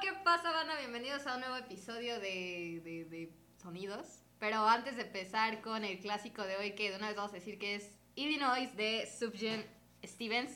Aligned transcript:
¿qué 0.00 0.12
pasa, 0.24 0.50
banda? 0.50 0.76
Bienvenidos 0.78 1.26
a 1.26 1.34
un 1.34 1.40
nuevo 1.40 1.56
episodio 1.56 2.20
de, 2.20 2.82
de, 2.84 3.04
de 3.06 3.32
Sonidos. 3.62 4.20
Pero 4.38 4.68
antes 4.68 4.96
de 4.96 5.02
empezar 5.02 5.62
con 5.62 5.84
el 5.84 5.98
clásico 6.00 6.42
de 6.42 6.56
hoy, 6.56 6.72
que 6.72 6.90
de 6.90 6.96
una 6.96 7.06
vez 7.08 7.16
vamos 7.16 7.32
a 7.32 7.36
decir 7.36 7.58
que 7.58 7.76
es 7.76 7.90
Illinois 8.14 8.76
de 8.76 9.08
Subgen 9.18 9.64
Stevens. 10.04 10.52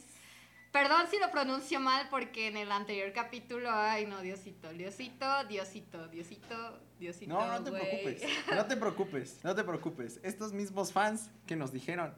Perdón 0.72 1.06
si 1.10 1.18
lo 1.18 1.30
pronuncio 1.30 1.80
mal 1.80 2.08
porque 2.10 2.48
en 2.48 2.58
el 2.58 2.70
anterior 2.70 3.12
capítulo, 3.14 3.70
ay 3.72 4.06
no, 4.06 4.20
Diosito, 4.20 4.68
Diosito, 4.72 5.44
Diosito, 5.44 6.08
Diosito, 6.08 6.78
Diosito. 6.98 7.32
No, 7.32 7.46
no 7.46 7.64
te 7.64 7.70
güey. 7.70 7.82
preocupes, 7.82 8.22
no 8.54 8.66
te 8.66 8.76
preocupes, 8.76 9.40
no 9.42 9.54
te 9.54 9.64
preocupes. 9.64 10.20
Estos 10.22 10.52
mismos 10.52 10.92
fans 10.92 11.30
que 11.46 11.56
nos 11.56 11.72
dijeron 11.72 12.14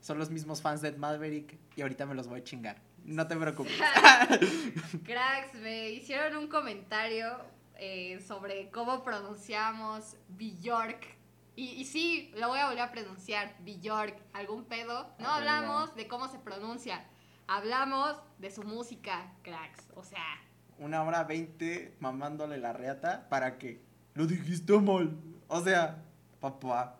son 0.00 0.18
los 0.18 0.28
mismos 0.30 0.60
fans 0.60 0.82
de 0.82 0.92
Maverick 0.92 1.58
y 1.76 1.82
ahorita 1.82 2.04
me 2.04 2.14
los 2.14 2.28
voy 2.28 2.40
a 2.40 2.44
chingar. 2.44 2.89
No 3.10 3.26
te 3.26 3.36
preocupes. 3.36 3.72
Cracks, 5.04 5.54
me 5.54 5.90
hicieron 5.90 6.36
un 6.36 6.46
comentario 6.46 7.38
eh, 7.74 8.20
sobre 8.24 8.70
cómo 8.70 9.02
pronunciamos 9.02 10.16
Bjork. 10.28 11.16
Y, 11.56 11.70
y 11.70 11.86
sí, 11.86 12.30
lo 12.36 12.46
voy 12.46 12.60
a 12.60 12.66
volver 12.66 12.82
a 12.82 12.92
pronunciar, 12.92 13.56
Bjork. 13.64 14.16
¿Algún 14.32 14.64
pedo? 14.64 15.12
No 15.18 15.28
hablamos 15.28 15.92
de 15.96 16.06
cómo 16.06 16.28
se 16.28 16.38
pronuncia, 16.38 17.04
hablamos 17.48 18.16
de 18.38 18.52
su 18.52 18.62
música, 18.62 19.32
cracks. 19.42 19.88
O 19.96 20.04
sea, 20.04 20.40
Una 20.78 21.02
hora 21.02 21.24
veinte 21.24 21.96
mamándole 21.98 22.58
la 22.58 22.72
reata 22.72 23.28
para 23.28 23.58
que 23.58 23.82
lo 24.14 24.28
dijiste 24.28 24.78
mal. 24.78 25.16
O 25.48 25.60
sea, 25.64 26.04
papá, 26.38 26.99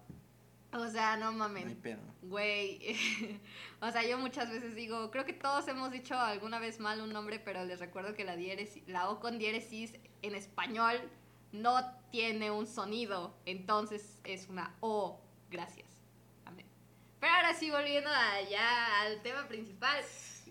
o 0.73 0.89
sea, 0.89 1.17
no 1.17 1.33
no 1.33 1.45
hay 1.45 1.75
pedo. 1.75 2.01
Güey, 2.23 2.97
o 3.81 3.91
sea, 3.91 4.07
yo 4.07 4.19
muchas 4.19 4.51
veces 4.51 4.75
digo, 4.75 5.11
creo 5.11 5.25
que 5.25 5.33
todos 5.33 5.67
hemos 5.69 5.91
dicho 5.91 6.15
alguna 6.19 6.59
vez 6.59 6.79
mal 6.79 7.01
un 7.01 7.13
nombre, 7.13 7.41
pero 7.41 7.65
les 7.65 7.81
recuerdo 7.81 8.15
que 8.15 8.25
la, 8.25 8.37
diéresis, 8.37 8.87
la 8.87 9.11
O 9.11 9.21
con 9.21 9.39
diéresis 9.39 9.95
en 10.23 10.35
español 10.35 11.01
no 11.53 11.93
tiene 12.11 12.51
un 12.51 12.67
sonido, 12.67 13.37
entonces 13.47 14.21
es 14.25 14.49
una 14.49 14.77
O. 14.81 15.21
Gracias. 15.51 15.89
Amén. 16.45 16.67
Pero 17.19 17.33
ahora 17.35 17.55
sí, 17.55 17.71
volviendo 17.71 18.11
allá 18.11 19.03
al 19.03 19.23
tema 19.23 19.49
principal, 19.49 20.01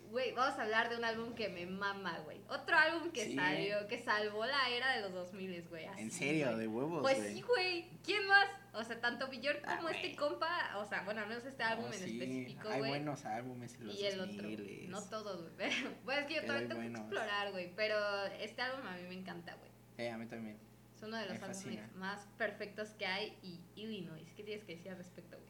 güey, 0.10 0.34
vamos 0.34 0.58
a 0.60 0.64
hablar 0.64 0.90
de 0.90 0.98
un 0.98 1.06
álbum 1.06 1.34
que 1.36 1.50
me 1.50 1.66
mama, 1.66 2.20
güey. 2.20 2.42
Otro 2.50 2.76
álbum 2.76 3.12
que 3.12 3.26
Sí. 3.26 3.36
salió, 3.36 3.88
que 3.88 4.02
salvó 4.04 4.46
la 4.46 4.70
era 4.70 4.96
de 4.96 5.02
los 5.02 5.14
2000, 5.14 5.68
güey. 5.70 5.86
En 5.98 6.12
serio, 6.12 6.48
güey. 6.48 6.60
de 6.60 6.68
huevos, 6.68 7.02
Pues 7.02 7.18
güey. 7.18 7.34
sí, 7.34 7.42
güey. 7.42 7.90
¿Quién 8.04 8.26
más? 8.28 8.48
O 8.74 8.84
sea, 8.84 9.00
tanto 9.00 9.28
Björk 9.30 9.64
Ah, 9.66 9.78
como 9.78 9.90
este 9.90 10.08
güey. 10.08 10.16
compa, 10.16 10.78
o 10.78 10.86
sea, 10.86 11.02
bueno, 11.04 11.22
al 11.22 11.28
menos 11.28 11.46
este 11.46 11.64
álbum 11.64 11.86
No, 11.88 11.94
en 11.94 12.00
sí, 12.00 12.12
específico, 12.22 12.70
Hay 12.70 12.80
güey. 12.80 12.90
buenos 12.92 13.26
álbumes 13.26 13.74
en 13.76 13.88
los 13.88 13.96
Y 14.00 14.06
el 14.06 14.20
otro. 14.20 14.34
2000s. 14.50 14.88
No 14.90 15.02
todos, 15.04 15.54
güey. 15.56 15.70
Pues 16.06 16.18
es 16.20 16.26
que 16.26 16.34
yo 16.36 16.42
todavía 16.46 16.68
tengo 16.68 16.82
que 16.82 16.88
explorar, 16.88 17.52
güey. 17.52 17.74
Pero 17.76 18.26
este 18.40 18.62
álbum 18.62 18.86
a 18.88 18.96
mí 18.96 19.04
me 19.08 19.16
encanta, 19.16 19.56
güey. 19.56 19.72
Sí, 19.98 20.06
a 20.08 20.18
mí 20.18 20.26
también. 20.28 20.58
Es 20.96 21.04
uno 21.04 21.16
de 21.18 21.28
los 21.28 21.40
Me 21.40 21.46
álbumes 21.46 21.96
más 21.96 22.28
perfectos 22.38 22.90
que 22.92 23.06
hay. 23.06 23.38
Y 23.42 23.62
Illinois. 23.76 24.28
¿Qué 24.36 24.44
tienes 24.44 24.66
que 24.66 24.76
decir 24.76 24.92
al 24.92 24.98
respecto, 24.98 25.38
güey? 25.38 25.50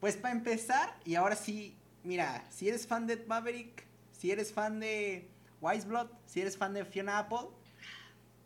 Pues 0.00 0.16
para 0.16 0.34
empezar, 0.34 0.94
y 1.04 1.14
ahora 1.14 1.34
sí, 1.36 1.78
mira, 2.06 2.44
si 2.50 2.68
eres 2.68 2.86
fan 2.86 3.06
de 3.06 3.16
Maverick, 3.26 3.84
si 4.12 4.30
eres 4.30 4.52
fan 4.52 4.80
de 4.80 5.28
Wise 5.60 5.86
Blood, 5.86 6.08
si 6.26 6.40
eres 6.40 6.56
fan 6.56 6.72
de 6.74 6.84
Fiona 6.84 7.18
Apple, 7.18 7.48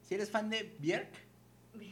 si 0.03 0.14
eres 0.14 0.30
fan 0.30 0.50
de 0.50 0.75
Björk, 0.80 1.12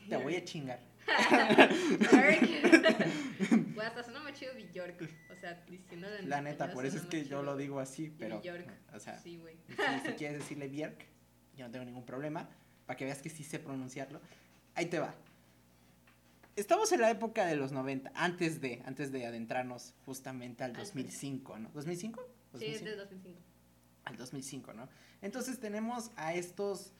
te 0.09 0.17
voy 0.17 0.37
a 0.37 0.45
chingar. 0.45 0.81
Björk. 1.99 3.75
Güey, 3.75 3.87
hasta 3.87 4.03
suena 4.03 4.21
más 4.21 4.33
chido 4.35 4.53
Björk. 4.55 5.09
O 5.31 5.41
sea, 5.41 5.55
diciéndolo 5.69 6.17
en 6.17 6.29
La 6.29 6.41
neta, 6.43 6.73
por 6.73 6.85
eso 6.85 6.97
es 6.97 7.05
que 7.05 7.25
yo 7.25 7.43
lo 7.43 7.57
digo 7.57 7.79
así, 7.81 8.13
pero, 8.19 8.41
Björk. 8.41 8.69
o 8.95 8.99
sea, 9.01 9.19
Sí, 9.19 9.37
güey. 9.37 9.57
si, 9.69 10.07
si 10.09 10.13
quieres 10.15 10.39
decirle 10.41 10.69
Björk, 10.69 11.05
yo 11.57 11.67
no 11.67 11.71
tengo 11.71 11.85
ningún 11.85 12.05
problema, 12.05 12.49
para 12.87 12.97
que 12.97 13.05
veas 13.05 13.23
que 13.23 13.31
sí 13.31 13.45
sé 13.45 13.59
pronunciarlo. 13.59 14.21
Ahí 14.75 14.87
te 14.87 14.99
va. 14.99 15.15
Estamos 16.59 16.91
en 16.91 17.01
la 17.01 17.09
época 17.09 17.47
de 17.47 17.55
los 17.55 17.71
90, 17.71 18.11
antes 18.17 18.61
de, 18.61 18.83
antes 18.85 19.13
de 19.13 19.25
adentrarnos 19.25 19.95
justamente 20.05 20.65
al 20.65 20.71
Antes. 20.71 20.89
2005, 20.89 21.59
¿no? 21.61 21.73
¿2005? 21.73 22.21
Sí, 22.59 22.65
es 22.65 22.83
2005. 22.83 22.85
de 22.85 22.97
2005. 22.97 23.41
al 24.05 24.17
2005, 24.17 24.73
¿no? 24.73 24.89
Entonces 25.23 25.61
tenemos 25.61 26.11
a 26.17 26.35
estos 26.35 26.93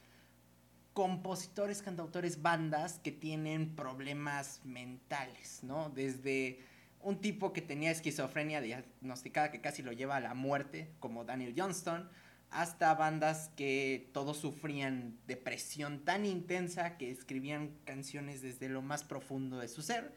compositores, 0.93 1.83
cantautores, 1.83 2.41
bandas 2.41 3.01
que 3.01 3.11
tienen 3.11 3.75
problemas 3.75 4.61
mentales, 4.63 5.65
¿no? 5.65 5.91
Desde 5.91 6.61
un 7.01 7.21
tipo 7.21 7.53
que 7.53 7.61
tenía 7.61 7.91
esquizofrenia 7.91 8.61
diagnosticada 8.61 9.51
que 9.51 9.61
casi 9.61 9.83
lo 9.83 9.91
lleva 9.91 10.15
a 10.15 10.21
la 10.21 10.35
muerte, 10.35 10.93
como 11.01 11.25
Daniel 11.25 11.55
Johnston, 11.57 12.09
hasta 12.51 12.95
bandas 12.95 13.51
que 13.57 14.11
todos 14.13 14.39
sufrían 14.39 15.19
depresión 15.27 16.05
tan 16.05 16.25
intensa 16.25 16.97
que 16.97 17.11
escribían 17.11 17.77
canciones 17.85 18.41
desde 18.43 18.69
lo 18.69 18.81
más 18.83 19.05
profundo 19.05 19.59
de 19.59 19.69
su 19.69 19.83
ser, 19.83 20.13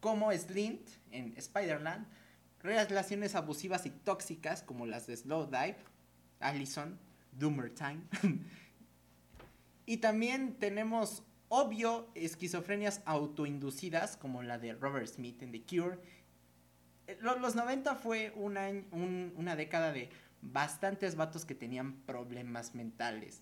como 0.00 0.32
Slint 0.32 0.88
en 1.10 1.32
Spider-Man, 1.36 2.06
relaciones 2.60 3.34
abusivas 3.34 3.86
y 3.86 3.90
tóxicas 3.90 4.62
como 4.62 4.84
las 4.86 5.06
de 5.06 5.16
Slowdive, 5.16 5.76
Allison, 6.40 6.98
Doomer 7.32 7.70
Time. 7.74 8.02
y 9.86 9.96
también 9.98 10.54
tenemos, 10.58 11.22
obvio, 11.48 12.10
esquizofrenias 12.14 13.00
autoinducidas 13.04 14.16
como 14.16 14.42
la 14.42 14.58
de 14.58 14.74
Robert 14.74 15.06
Smith 15.06 15.42
en 15.42 15.52
The 15.52 15.62
Cure. 15.62 15.98
Eh, 17.06 17.18
lo- 17.20 17.38
Los 17.38 17.54
90 17.54 17.94
fue 17.96 18.32
una 18.36 19.56
década 19.56 19.92
de 19.92 20.10
bastantes 20.42 21.14
vatos 21.16 21.44
que 21.44 21.54
tenían 21.54 21.94
problemas 22.02 22.74
mentales. 22.74 23.40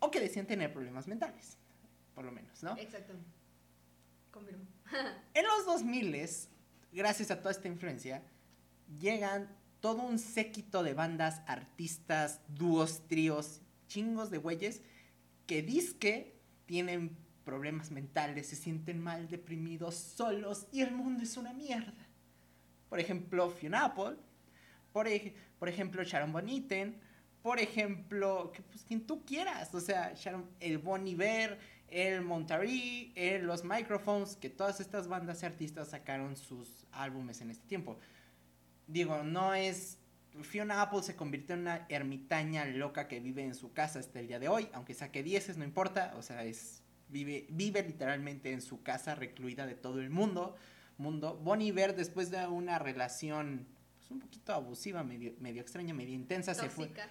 O 0.00 0.10
que 0.10 0.20
decían 0.20 0.46
tener 0.46 0.72
problemas 0.72 1.08
mentales, 1.08 1.56
por 2.14 2.24
lo 2.24 2.32
menos, 2.32 2.62
¿no? 2.62 2.76
Exacto. 2.76 3.14
Confirmo. 4.30 4.66
En 5.34 5.44
los 5.44 5.64
2000, 5.64 6.28
gracias 6.92 7.30
a 7.30 7.38
toda 7.38 7.52
esta 7.52 7.68
influencia, 7.68 8.22
llegan 9.00 9.48
todo 9.80 10.02
un 10.02 10.18
séquito 10.18 10.82
de 10.82 10.94
bandas, 10.94 11.40
artistas, 11.46 12.40
dúos, 12.48 13.06
tríos, 13.08 13.60
chingos 13.88 14.30
de 14.30 14.38
güeyes 14.38 14.82
que 15.46 15.62
disque 15.62 16.40
tienen 16.66 17.16
problemas 17.44 17.90
mentales, 17.92 18.48
se 18.48 18.56
sienten 18.56 19.00
mal, 19.00 19.28
deprimidos, 19.28 19.94
solos 19.94 20.66
y 20.72 20.82
el 20.82 20.92
mundo 20.92 21.22
es 21.22 21.36
una 21.36 21.52
mierda. 21.52 22.06
Por 22.88 22.98
ejemplo, 22.98 23.50
Fiona 23.50 23.84
Apple, 23.84 24.16
por, 24.96 25.08
ej- 25.08 25.34
por 25.58 25.68
ejemplo, 25.68 26.02
Sharon 26.02 26.48
Eaton, 26.48 26.96
por 27.42 27.60
ejemplo, 27.60 28.50
pues, 28.70 28.82
quien 28.84 29.06
tú 29.06 29.26
quieras, 29.26 29.74
o 29.74 29.80
sea, 29.80 30.14
Sharon, 30.14 30.48
el 30.58 30.78
Bon 30.78 31.06
Iver, 31.06 31.58
el 31.88 32.22
Monterey, 32.22 33.12
el 33.14 33.44
los 33.44 33.62
Microphones, 33.62 34.36
que 34.36 34.48
todas 34.48 34.80
estas 34.80 35.06
bandas 35.06 35.42
y 35.42 35.46
artistas 35.46 35.90
sacaron 35.90 36.34
sus 36.34 36.86
álbumes 36.92 37.42
en 37.42 37.50
este 37.50 37.66
tiempo. 37.66 37.98
Digo, 38.86 39.22
no 39.22 39.52
es... 39.52 39.98
Fiona 40.40 40.80
Apple 40.80 41.02
se 41.02 41.14
convirtió 41.14 41.54
en 41.56 41.60
una 41.62 41.84
ermitaña 41.90 42.64
loca 42.64 43.06
que 43.06 43.20
vive 43.20 43.44
en 43.44 43.54
su 43.54 43.74
casa 43.74 43.98
hasta 43.98 44.18
el 44.20 44.28
día 44.28 44.38
de 44.38 44.48
hoy, 44.48 44.66
aunque 44.72 44.94
saque 44.94 45.22
dieces, 45.22 45.58
no 45.58 45.64
importa, 45.64 46.14
o 46.16 46.22
sea, 46.22 46.42
es 46.44 46.82
vive, 47.10 47.46
literalmente 47.50 48.50
en 48.50 48.62
su 48.62 48.82
casa 48.82 49.14
recluida 49.14 49.66
de 49.66 49.74
todo 49.74 50.00
el 50.00 50.08
mundo. 50.08 50.56
mundo. 50.96 51.38
Bon 51.44 51.60
Iver, 51.60 51.94
después 51.94 52.30
de 52.30 52.46
una 52.46 52.78
relación 52.78 53.75
pues, 54.06 54.10
un 54.10 54.20
poquito 54.20 54.52
abusiva, 54.52 55.02
medio, 55.02 55.34
medio 55.40 55.60
extraña, 55.60 55.92
medio 55.92 56.14
intensa, 56.14 56.54
se 56.54 56.68
fue, 56.68 56.86
Tóxica. 56.86 57.10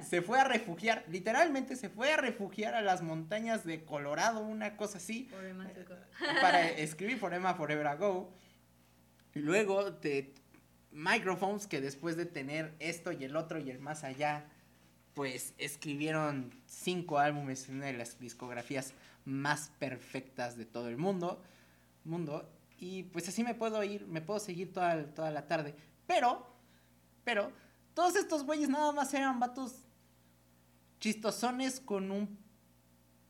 se, 0.00 0.02
se 0.08 0.22
fue 0.22 0.40
a 0.40 0.44
refugiar, 0.44 1.04
literalmente 1.08 1.76
se 1.76 1.90
fue 1.90 2.12
a 2.12 2.16
refugiar 2.16 2.74
a 2.74 2.80
las 2.80 3.02
montañas 3.02 3.64
de 3.64 3.84
Colorado, 3.84 4.40
una 4.40 4.76
cosa 4.76 4.98
así, 4.98 5.24
Pobre 5.30 5.52
Matsuko. 5.52 5.94
para 6.40 6.68
escribir 6.70 7.18
Forever 7.18 7.54
Forever 7.54 7.86
Ago. 7.86 8.32
Y 9.34 9.40
luego 9.40 9.90
de 9.90 10.32
Microphones, 10.90 11.66
que 11.66 11.82
después 11.82 12.16
de 12.16 12.24
tener 12.24 12.74
esto 12.78 13.12
y 13.12 13.24
el 13.24 13.36
otro 13.36 13.58
y 13.58 13.70
el 13.70 13.78
más 13.78 14.02
allá, 14.02 14.46
pues 15.12 15.54
escribieron 15.58 16.50
cinco 16.66 17.18
álbumes 17.18 17.68
en 17.68 17.76
una 17.76 17.86
de 17.86 17.92
las 17.92 18.18
discografías 18.18 18.94
más 19.26 19.70
perfectas 19.78 20.56
de 20.56 20.64
todo 20.64 20.88
el 20.88 20.96
mundo. 20.96 21.42
mundo 22.04 22.50
y 22.78 23.04
pues 23.04 23.28
así 23.28 23.42
me 23.42 23.54
puedo 23.54 23.82
ir, 23.84 24.06
me 24.06 24.20
puedo 24.20 24.38
seguir 24.38 24.72
toda, 24.72 25.06
toda 25.14 25.30
la 25.30 25.46
tarde. 25.46 25.74
Pero, 26.06 26.46
pero, 27.24 27.52
todos 27.94 28.16
estos 28.16 28.44
güeyes 28.44 28.68
nada 28.68 28.92
más 28.92 29.12
eran 29.14 29.38
vatos 29.40 29.74
chistosones 31.00 31.80
con 31.80 32.10
un 32.10 32.38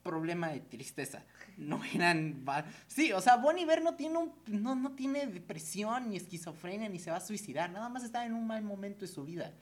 problema 0.03 0.49
de 0.49 0.61
tristeza. 0.61 1.23
No 1.57 1.83
eran. 1.83 2.45
Sí, 2.87 3.11
o 3.11 3.19
sea, 3.19 3.35
Bon 3.37 3.57
Iver 3.57 3.81
no 3.83 3.95
tiene, 3.95 4.17
un, 4.17 4.31
no, 4.45 4.75
no 4.75 4.91
tiene 4.93 5.25
depresión, 5.27 6.09
ni 6.09 6.15
esquizofrenia, 6.17 6.87
ni 6.87 6.99
se 6.99 7.11
va 7.11 7.17
a 7.17 7.21
suicidar. 7.21 7.69
Nada 7.71 7.89
más 7.89 8.03
está 8.03 8.25
en 8.25 8.33
un 8.33 8.45
mal 8.47 8.63
momento 8.63 9.01
de 9.01 9.07
su 9.11 9.25
vida. 9.25 9.53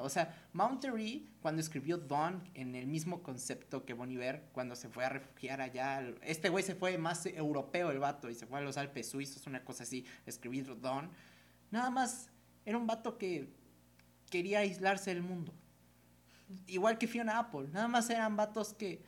O 0.00 0.08
sea, 0.10 0.48
Monterey, 0.52 1.28
cuando 1.40 1.60
escribió 1.60 1.96
Dawn 1.98 2.42
en 2.54 2.74
el 2.74 2.86
mismo 2.86 3.22
concepto 3.22 3.84
que 3.84 3.94
Bon 3.94 4.10
Iver, 4.10 4.48
cuando 4.52 4.76
se 4.76 4.88
fue 4.88 5.04
a 5.04 5.08
refugiar 5.08 5.60
allá. 5.60 5.96
al- 5.98 6.18
Este 6.22 6.48
güey 6.48 6.62
se 6.64 6.74
fue 6.74 6.96
más 6.98 7.24
europeo, 7.26 7.90
el 7.90 7.98
vato, 7.98 8.28
y 8.28 8.34
se 8.34 8.46
fue 8.46 8.58
a 8.58 8.62
los 8.62 8.76
Alpes 8.76 9.08
suizos, 9.08 9.46
una 9.46 9.64
cosa 9.64 9.84
así, 9.84 10.04
escribir 10.26 10.80
Dawn. 10.80 11.10
Nada 11.70 11.90
más 11.90 12.28
era 12.64 12.76
un 12.78 12.86
vato 12.86 13.18
que 13.18 13.48
quería 14.30 14.60
aislarse 14.60 15.10
del 15.14 15.22
mundo. 15.22 15.52
igual 16.66 16.96
que 16.98 17.06
Fiona 17.06 17.38
Apple, 17.38 17.68
nada 17.72 17.88
más 17.88 18.08
eran 18.10 18.36
vatos 18.36 18.72
que 18.72 19.02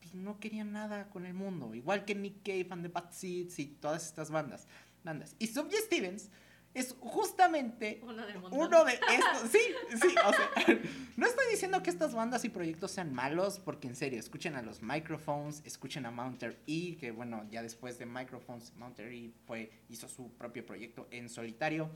pues, 0.00 0.14
no 0.14 0.38
querían 0.38 0.72
nada 0.72 1.10
con 1.10 1.26
el 1.26 1.34
mundo, 1.34 1.74
igual 1.74 2.04
que 2.04 2.14
Nick 2.14 2.42
Cave 2.44 2.68
and 2.70 2.82
the 2.82 2.88
Bad 2.88 3.10
Seeds 3.12 3.58
y 3.58 3.66
todas 3.66 4.04
estas 4.06 4.30
bandas. 4.30 4.66
bandas. 5.04 5.34
Y 5.38 5.48
Subject 5.48 5.84
Stevens 5.86 6.30
es 6.74 6.94
justamente 7.00 7.98
Uno 8.04 8.24
del 8.26 8.38
montón. 8.38 8.60
uno 8.60 8.84
de 8.84 8.92
estos. 8.92 9.50
Sí, 9.50 9.58
sí, 10.00 10.14
o 10.24 10.32
sea, 10.32 10.50
no 11.16 11.26
estoy 11.26 11.46
diciendo 11.50 11.82
que 11.82 11.90
estas 11.90 12.14
bandas 12.14 12.44
y 12.44 12.48
proyectos 12.50 12.92
sean 12.92 13.12
malos, 13.12 13.58
porque 13.58 13.88
en 13.88 13.96
serio, 13.96 14.20
escuchen 14.20 14.54
a 14.54 14.62
los 14.62 14.80
Microphones, 14.82 15.62
escuchen 15.64 16.06
a 16.06 16.10
Mounter 16.12 16.62
E, 16.68 16.96
que 16.96 17.10
bueno, 17.10 17.44
ya 17.50 17.62
después 17.62 17.98
de 17.98 18.06
Microphones, 18.06 18.72
Mounter 18.76 19.10
E 19.12 19.32
fue, 19.46 19.72
hizo 19.88 20.08
su 20.08 20.30
propio 20.36 20.64
proyecto 20.64 21.08
en 21.10 21.28
solitario. 21.28 21.90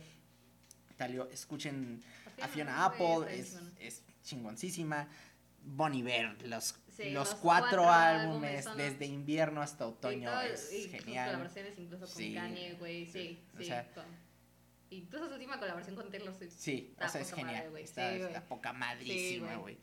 Talio, 1.02 1.28
escuchen 1.30 2.00
a 2.40 2.46
Fiona 2.48 2.84
Apple, 2.84 3.26
es, 3.30 3.58
es 3.80 4.02
chingoncísima. 4.22 5.08
Bon 5.64 5.94
Iver, 5.94 6.46
los, 6.48 6.74
Sí, 6.96 7.10
los, 7.10 7.30
los 7.30 7.34
cuatro, 7.40 7.82
cuatro 7.84 7.90
álbumes, 7.90 8.66
desde 8.76 9.06
invierno 9.06 9.62
hasta 9.62 9.86
otoño, 9.86 10.28
todo- 10.30 10.40
es 10.42 10.72
y 10.72 10.88
genial. 10.88 11.26
colaboraciones 11.26 11.78
incluso 11.78 12.06
con 12.06 12.14
Sí. 12.16 12.34
Kanye, 12.34 12.74
güey, 12.74 13.06
sí, 13.06 13.38
O 13.54 13.58
sí. 13.58 13.64
sea- 13.66 13.88
con- 13.94 14.04
Incluso 14.90 15.26
su 15.28 15.32
última 15.34 15.58
colaboración 15.58 15.96
con 15.96 16.10
Taylor 16.10 16.34
Swift. 16.34 16.52
Sí, 16.54 16.88
Está 16.92 17.06
o 17.06 17.08
sea, 17.08 17.20
es 17.22 17.30
madre, 17.32 17.44
genial. 17.44 17.70
güey. 17.70 17.84
está, 17.84 18.12
está 18.14 18.44
poca 18.44 18.72
madrísima, 18.74 19.56
güey. 19.56 19.78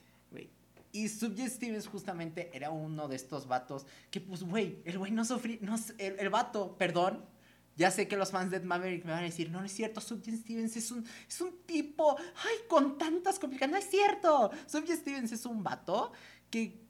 Y 0.91 1.07
Subject 1.07 1.51
Stevens 1.53 1.87
justamente 1.87 2.49
era 2.53 2.71
uno 2.71 3.07
de 3.07 3.15
estos 3.15 3.47
vatos 3.47 3.85
que, 4.11 4.19
pues, 4.21 4.41
güey, 4.43 4.81
el 4.85 4.97
güey 4.97 5.11
no 5.11 5.23
sufría, 5.23 5.57
no, 5.61 5.75
el, 5.99 6.19
el 6.19 6.29
vato, 6.29 6.75
perdón, 6.77 7.23
ya 7.79 7.89
sé 7.91 8.07
que 8.07 8.17
los 8.17 8.31
fans 8.31 8.51
de 8.51 8.59
Maverick 8.59 9.05
me 9.05 9.11
van 9.11 9.21
a 9.21 9.23
decir, 9.23 9.49
no, 9.49 9.59
no 9.61 9.65
es 9.65 9.71
cierto, 9.71 10.01
Subject 10.01 10.37
Stevens 10.41 10.75
es 10.75 10.91
un, 10.91 11.05
es 11.27 11.39
un 11.41 11.63
tipo, 11.65 12.17
ay, 12.19 12.55
con 12.67 12.97
tantas 12.97 13.39
complicaciones, 13.39 13.81
no 13.81 13.85
es 13.85 13.89
cierto. 13.89 14.51
Subject 14.67 14.99
Stevens 15.01 15.31
es 15.31 15.45
un 15.45 15.63
vato 15.63 16.11
que 16.51 16.81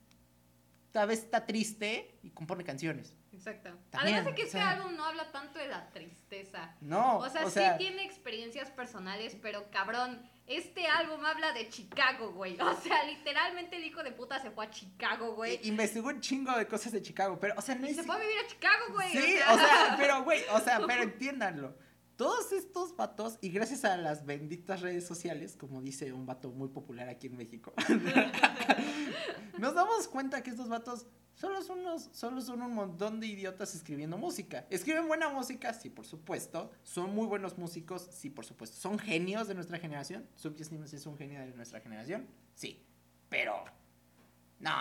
tal 0.91 1.07
vez 1.07 1.19
está 1.19 1.45
triste 1.45 2.17
y 2.23 2.31
compone 2.31 2.63
canciones. 2.63 3.15
Exacto. 3.31 3.69
También, 3.91 4.15
Además 4.15 4.25
de 4.25 4.35
que 4.35 4.41
o 4.41 4.45
este 4.45 4.57
sea- 4.57 4.71
álbum 4.71 4.95
no 4.97 5.05
habla 5.05 5.31
tanto 5.31 5.59
de 5.59 5.67
la 5.67 5.89
tristeza. 5.91 6.75
No, 6.81 7.19
O 7.19 7.29
sea, 7.29 7.47
sí 7.49 7.61
tiene 7.77 8.03
experiencias 8.03 8.69
personales, 8.71 9.37
pero 9.41 9.69
cabrón, 9.69 10.21
este 10.49 10.85
álbum 10.87 11.23
habla 11.25 11.53
de 11.53 11.69
Chicago, 11.69 12.31
güey. 12.33 12.59
O 12.59 12.73
sea, 12.81 13.03
literalmente 13.05 13.77
el 13.77 13.83
hijo 13.85 14.03
de 14.03 14.11
puta 14.11 14.39
se 14.39 14.51
fue 14.51 14.65
a 14.65 14.69
Chicago, 14.69 15.35
güey. 15.35 15.59
i- 15.63 15.67
investigó 15.69 16.09
un 16.09 16.19
chingo 16.19 16.51
de 16.57 16.67
cosas 16.67 16.91
de 16.91 17.01
Chicago, 17.01 17.37
pero, 17.39 17.53
o 17.57 17.61
sea, 17.61 17.75
no 17.75 17.87
Y 17.87 17.91
es... 17.91 17.95
se 17.97 18.03
fue 18.03 18.15
a 18.15 18.19
vivir 18.19 18.37
a 18.43 18.47
Chicago, 18.47 18.85
güey. 18.93 19.11
Sí, 19.11 19.35
o 19.49 19.57
sea, 19.57 19.95
pero 19.97 20.23
güey, 20.23 20.41
o 20.51 20.59
sea, 20.59 20.81
pero 20.85 21.03
entiéndanlo. 21.03 21.75
Todos 22.19 22.51
estos 22.51 22.97
vatos, 22.97 23.39
y 23.39 23.47
gracias 23.47 23.85
a 23.85 23.95
las 23.95 24.25
benditas 24.25 24.81
redes 24.81 25.07
sociales, 25.07 25.55
como 25.55 25.81
dice 25.81 26.11
un 26.11 26.25
vato 26.25 26.51
muy 26.51 26.67
popular 26.67 27.07
aquí 27.07 27.27
en 27.27 27.37
México, 27.37 27.71
nos 29.57 29.73
damos 29.73 30.09
cuenta 30.09 30.43
que 30.43 30.49
estos 30.49 30.67
vatos 30.67 31.05
solo 31.33 31.61
son, 31.61 31.79
unos, 31.79 32.09
solo 32.11 32.41
son 32.41 32.61
un 32.61 32.73
montón 32.73 33.21
de 33.21 33.27
idiotas 33.27 33.73
escribiendo 33.73 34.17
música. 34.17 34.67
¿Escriben 34.69 35.07
buena 35.07 35.29
música? 35.29 35.73
Sí, 35.73 35.89
por 35.89 36.05
supuesto. 36.05 36.73
¿Son 36.83 37.15
muy 37.15 37.25
buenos 37.25 37.57
músicos? 37.57 38.09
Sí, 38.11 38.29
por 38.29 38.43
supuesto. 38.43 38.75
¿Son 38.75 38.99
genios 38.99 39.47
de 39.47 39.53
nuestra 39.53 39.79
generación? 39.79 40.27
Subject 40.35 40.65
Stevens 40.65 40.91
es 40.91 41.05
un 41.05 41.17
genio 41.17 41.39
de 41.39 41.55
nuestra 41.55 41.79
generación. 41.79 42.27
Sí. 42.53 42.85
Pero, 43.29 43.63
no. 44.59 44.73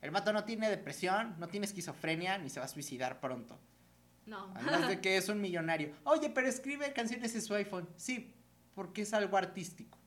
El 0.00 0.12
vato 0.12 0.32
no 0.32 0.44
tiene 0.44 0.70
depresión, 0.70 1.34
no 1.40 1.48
tiene 1.48 1.66
esquizofrenia, 1.66 2.38
ni 2.38 2.50
se 2.50 2.60
va 2.60 2.66
a 2.66 2.68
suicidar 2.68 3.18
pronto. 3.18 3.58
No. 4.26 4.52
Además 4.54 4.88
de 4.88 5.00
que 5.00 5.16
es 5.16 5.28
un 5.28 5.40
millonario. 5.40 5.94
Oye, 6.04 6.30
pero 6.30 6.46
escribe 6.48 6.92
canciones 6.92 7.34
en 7.34 7.42
su 7.42 7.54
iPhone. 7.54 7.88
Sí, 7.96 8.34
porque 8.74 9.02
es 9.02 9.12
algo 9.12 9.36
artístico. 9.36 9.98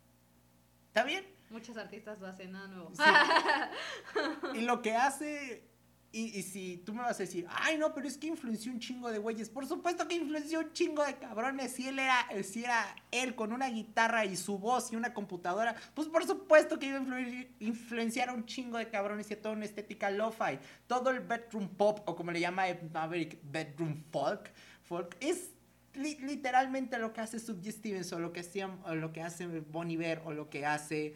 ¿Está 0.87 1.03
bien? 1.03 1.25
Muchos 1.49 1.77
artistas 1.77 2.19
lo 2.19 2.27
hacen, 2.27 2.51
no, 2.51 2.67
no. 2.67 2.91
Sí. 2.93 3.03
Y 4.55 4.61
lo 4.61 4.81
que 4.81 4.95
hace. 4.95 5.69
Y, 6.09 6.41
si 6.41 6.77
tú 6.85 6.93
me 6.93 7.01
vas 7.01 7.17
a 7.19 7.23
decir, 7.23 7.45
ay, 7.49 7.77
no, 7.77 7.93
pero 7.93 8.07
es 8.07 8.17
que 8.17 8.27
influenció 8.27 8.71
un 8.71 8.79
chingo 8.79 9.11
de 9.11 9.19
güeyes. 9.19 9.49
Por 9.49 9.67
supuesto 9.67 10.07
que 10.07 10.15
influenció 10.15 10.59
un 10.61 10.71
chingo 10.71 11.03
de 11.05 11.15
cabrones. 11.15 11.73
Si 11.73 11.87
él 11.87 11.99
era, 11.99 12.25
si 12.43 12.63
era 12.63 12.95
él 13.11 13.35
con 13.35 13.51
una 13.53 13.67
guitarra 13.69 14.25
y 14.25 14.35
su 14.35 14.57
voz 14.57 14.91
y 14.91 14.95
una 14.95 15.13
computadora, 15.13 15.75
pues 15.93 16.07
por 16.07 16.25
supuesto 16.25 16.79
que 16.79 16.87
iba 16.87 16.97
a 16.97 17.01
influir- 17.01 17.49
influenciar 17.59 18.29
a 18.29 18.33
un 18.33 18.45
chingo 18.45 18.77
de 18.77 18.89
cabrones 18.89 19.29
y 19.29 19.33
a 19.33 19.41
toda 19.41 19.53
una 19.53 19.65
estética 19.65 20.09
lo-fi. 20.09 20.57
Todo 20.87 21.11
el 21.11 21.19
bedroom 21.19 21.67
pop, 21.67 21.99
o 22.07 22.15
como 22.15 22.31
le 22.31 22.39
llama 22.39 22.63
Maverick, 22.93 23.39
bedroom 23.43 24.01
folk, 24.09 24.51
folk 24.83 25.17
es 25.19 25.51
li- 25.93 26.17
literalmente 26.21 26.97
lo 26.97 27.11
que 27.13 27.21
hace 27.21 27.37
Subject 27.37 27.77
Stevens 27.79 28.11
o 28.13 28.19
lo 28.19 28.31
que, 28.31 28.39
hacía, 28.39 28.67
o 28.85 28.95
lo 28.95 29.11
que 29.11 29.21
hace 29.21 29.45
Bon 29.45 29.91
Iver 29.91 30.21
o 30.25 30.31
lo 30.31 30.49
que 30.49 30.65
hace 30.65 31.15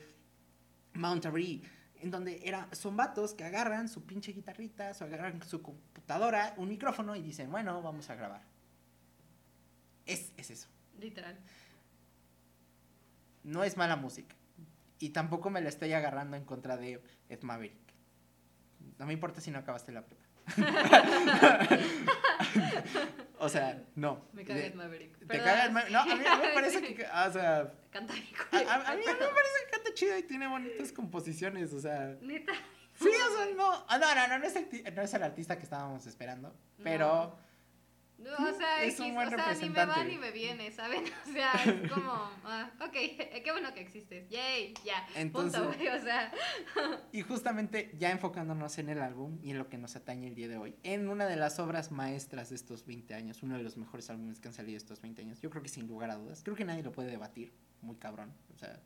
Monterey, 0.94 1.64
en 2.01 2.12
donde 2.12 2.42
era, 2.44 2.68
son 2.74 2.98
vatos 2.98 3.33
que 3.33 3.44
agarran 3.44 3.88
su 3.88 4.03
pinche 4.06 4.33
guitarrita, 4.33 4.92
o 5.00 5.03
agarran 5.03 5.42
su 5.44 5.62
computadora, 5.62 6.53
un 6.57 6.69
micrófono 6.69 7.15
y 7.15 7.21
dicen, 7.21 7.51
bueno, 7.51 7.81
vamos 7.81 8.09
a 8.09 8.15
grabar. 8.15 8.42
Es, 10.06 10.31
es 10.38 10.50
eso. 10.51 10.68
Literal. 11.00 11.38
No 13.44 13.63
es 13.63 13.77
mala 13.77 13.95
música. 13.95 14.36
Y 15.00 15.09
tampoco 15.09 15.50
me 15.50 15.62
la 15.62 15.69
estoy 15.69 15.94
agarrando 15.94 16.38
en 16.38 16.45
contra 16.45 16.77
de 16.77 17.01
Ed 17.30 17.42
Maverick. 17.42 17.75
No 19.00 19.06
me 19.06 19.13
importa 19.13 19.42
si 19.42 19.51
no 19.51 19.59
acabaste 19.59 19.92
la 19.92 20.06
prepa. 20.06 20.20
O 23.39 23.50
sea, 23.50 23.81
no. 23.95 24.21
Me 24.33 24.44
caga 24.44 24.59
Ed 24.65 24.74
Maverick. 24.75 25.18
¿Te 25.27 25.38
caga 25.39 25.65
Ed 25.65 25.71
Maverick? 25.71 25.94
No, 25.94 26.00
a 26.01 26.06
mí, 26.06 26.12
a 26.25 26.36
mí 26.38 26.42
me 26.48 26.53
parece 26.53 26.81
que, 26.81 27.03
o 27.27 27.31
sea, 27.31 27.74
Canta 27.92 28.13
a, 28.13 28.57
a- 28.57 28.92
a 28.92 28.95
mí, 28.95 29.03
a 29.06 29.13
mí 29.13 29.19
me 29.19 29.27
parece 29.27 29.57
que 29.65 29.71
canta 29.71 29.94
chido 29.94 30.18
y 30.18 30.24
tiene 30.24 30.48
bonitas 30.48 30.92
composiciones, 30.92 31.74
o 31.74 31.80
sea... 31.81 32.15
Neta. 32.21 32.53
Sí, 32.94 33.09
o 33.09 33.36
sea, 33.36 33.45
no, 33.56 33.86
ah, 33.88 33.98
no, 33.98 34.15
no, 34.15 34.27
no, 34.27 34.39
no 34.39 34.45
es 34.45 34.56
el, 34.56 34.95
no 34.95 35.01
es 35.01 35.13
el 35.13 35.24
artista 35.24 35.57
que 35.57 35.63
estábamos 35.63 36.06
esperando, 36.06 36.54
pero 36.83 37.07
No, 37.07 37.36
o 38.29 38.53
sea, 38.57 38.83
Es 38.83 39.00
un 39.00 39.13
buen 39.13 39.27
o 39.27 39.31
sea, 39.31 39.53
ni 39.53 39.69
me 39.69 39.85
va 39.85 40.03
ni 40.03 40.18
me 40.18 40.31
viene, 40.31 40.71
¿saben? 40.71 41.03
O 41.29 41.31
sea, 41.31 41.53
es 41.53 41.89
como, 41.91 42.12
ah, 42.45 42.71
ok, 42.81 42.91
qué 42.91 43.51
bueno 43.51 43.73
que 43.73 43.81
existes. 43.81 44.29
Yay, 44.29 44.73
ya. 44.85 45.06
Entonces- 45.15 45.59
punto, 45.62 45.75
güey, 45.77 45.88
o 45.89 46.01
sea, 46.01 46.31
Y 47.12 47.21
justamente 47.21 47.91
ya 47.97 48.12
enfocándonos 48.12 48.77
en 48.77 48.89
el 48.89 49.01
álbum 49.01 49.39
y 49.44 49.51
en 49.51 49.57
lo 49.57 49.69
que 49.69 49.77
nos 49.77 49.95
atañe 49.95 50.27
el 50.27 50.35
día 50.35 50.47
de 50.47 50.57
hoy, 50.57 50.75
en 50.83 51.09
una 51.09 51.25
de 51.25 51.35
las 51.35 51.59
obras 51.59 51.91
maestras 51.91 52.50
de 52.50 52.56
estos 52.56 52.85
20 52.85 53.13
años, 53.13 53.44
uno 53.44 53.57
de 53.57 53.63
los 53.63 53.77
mejores 53.77 54.09
álbumes 54.09 54.39
que 54.39 54.47
han 54.47 54.53
salido 54.53 54.77
estos 54.77 55.01
20 55.01 55.21
años, 55.21 55.41
yo 55.41 55.50
creo 55.50 55.63
que 55.63 55.69
sin 55.69 55.88
lugar 55.88 56.09
a 56.12 56.15
dudas, 56.15 56.41
creo 56.44 56.56
que 56.56 56.65
nadie 56.65 56.83
lo 56.83 56.91
puede 56.91 57.09
debatir, 57.09 57.51
muy 57.81 57.95
cabrón, 57.97 58.33
o 58.53 58.57
sea, 58.57 58.79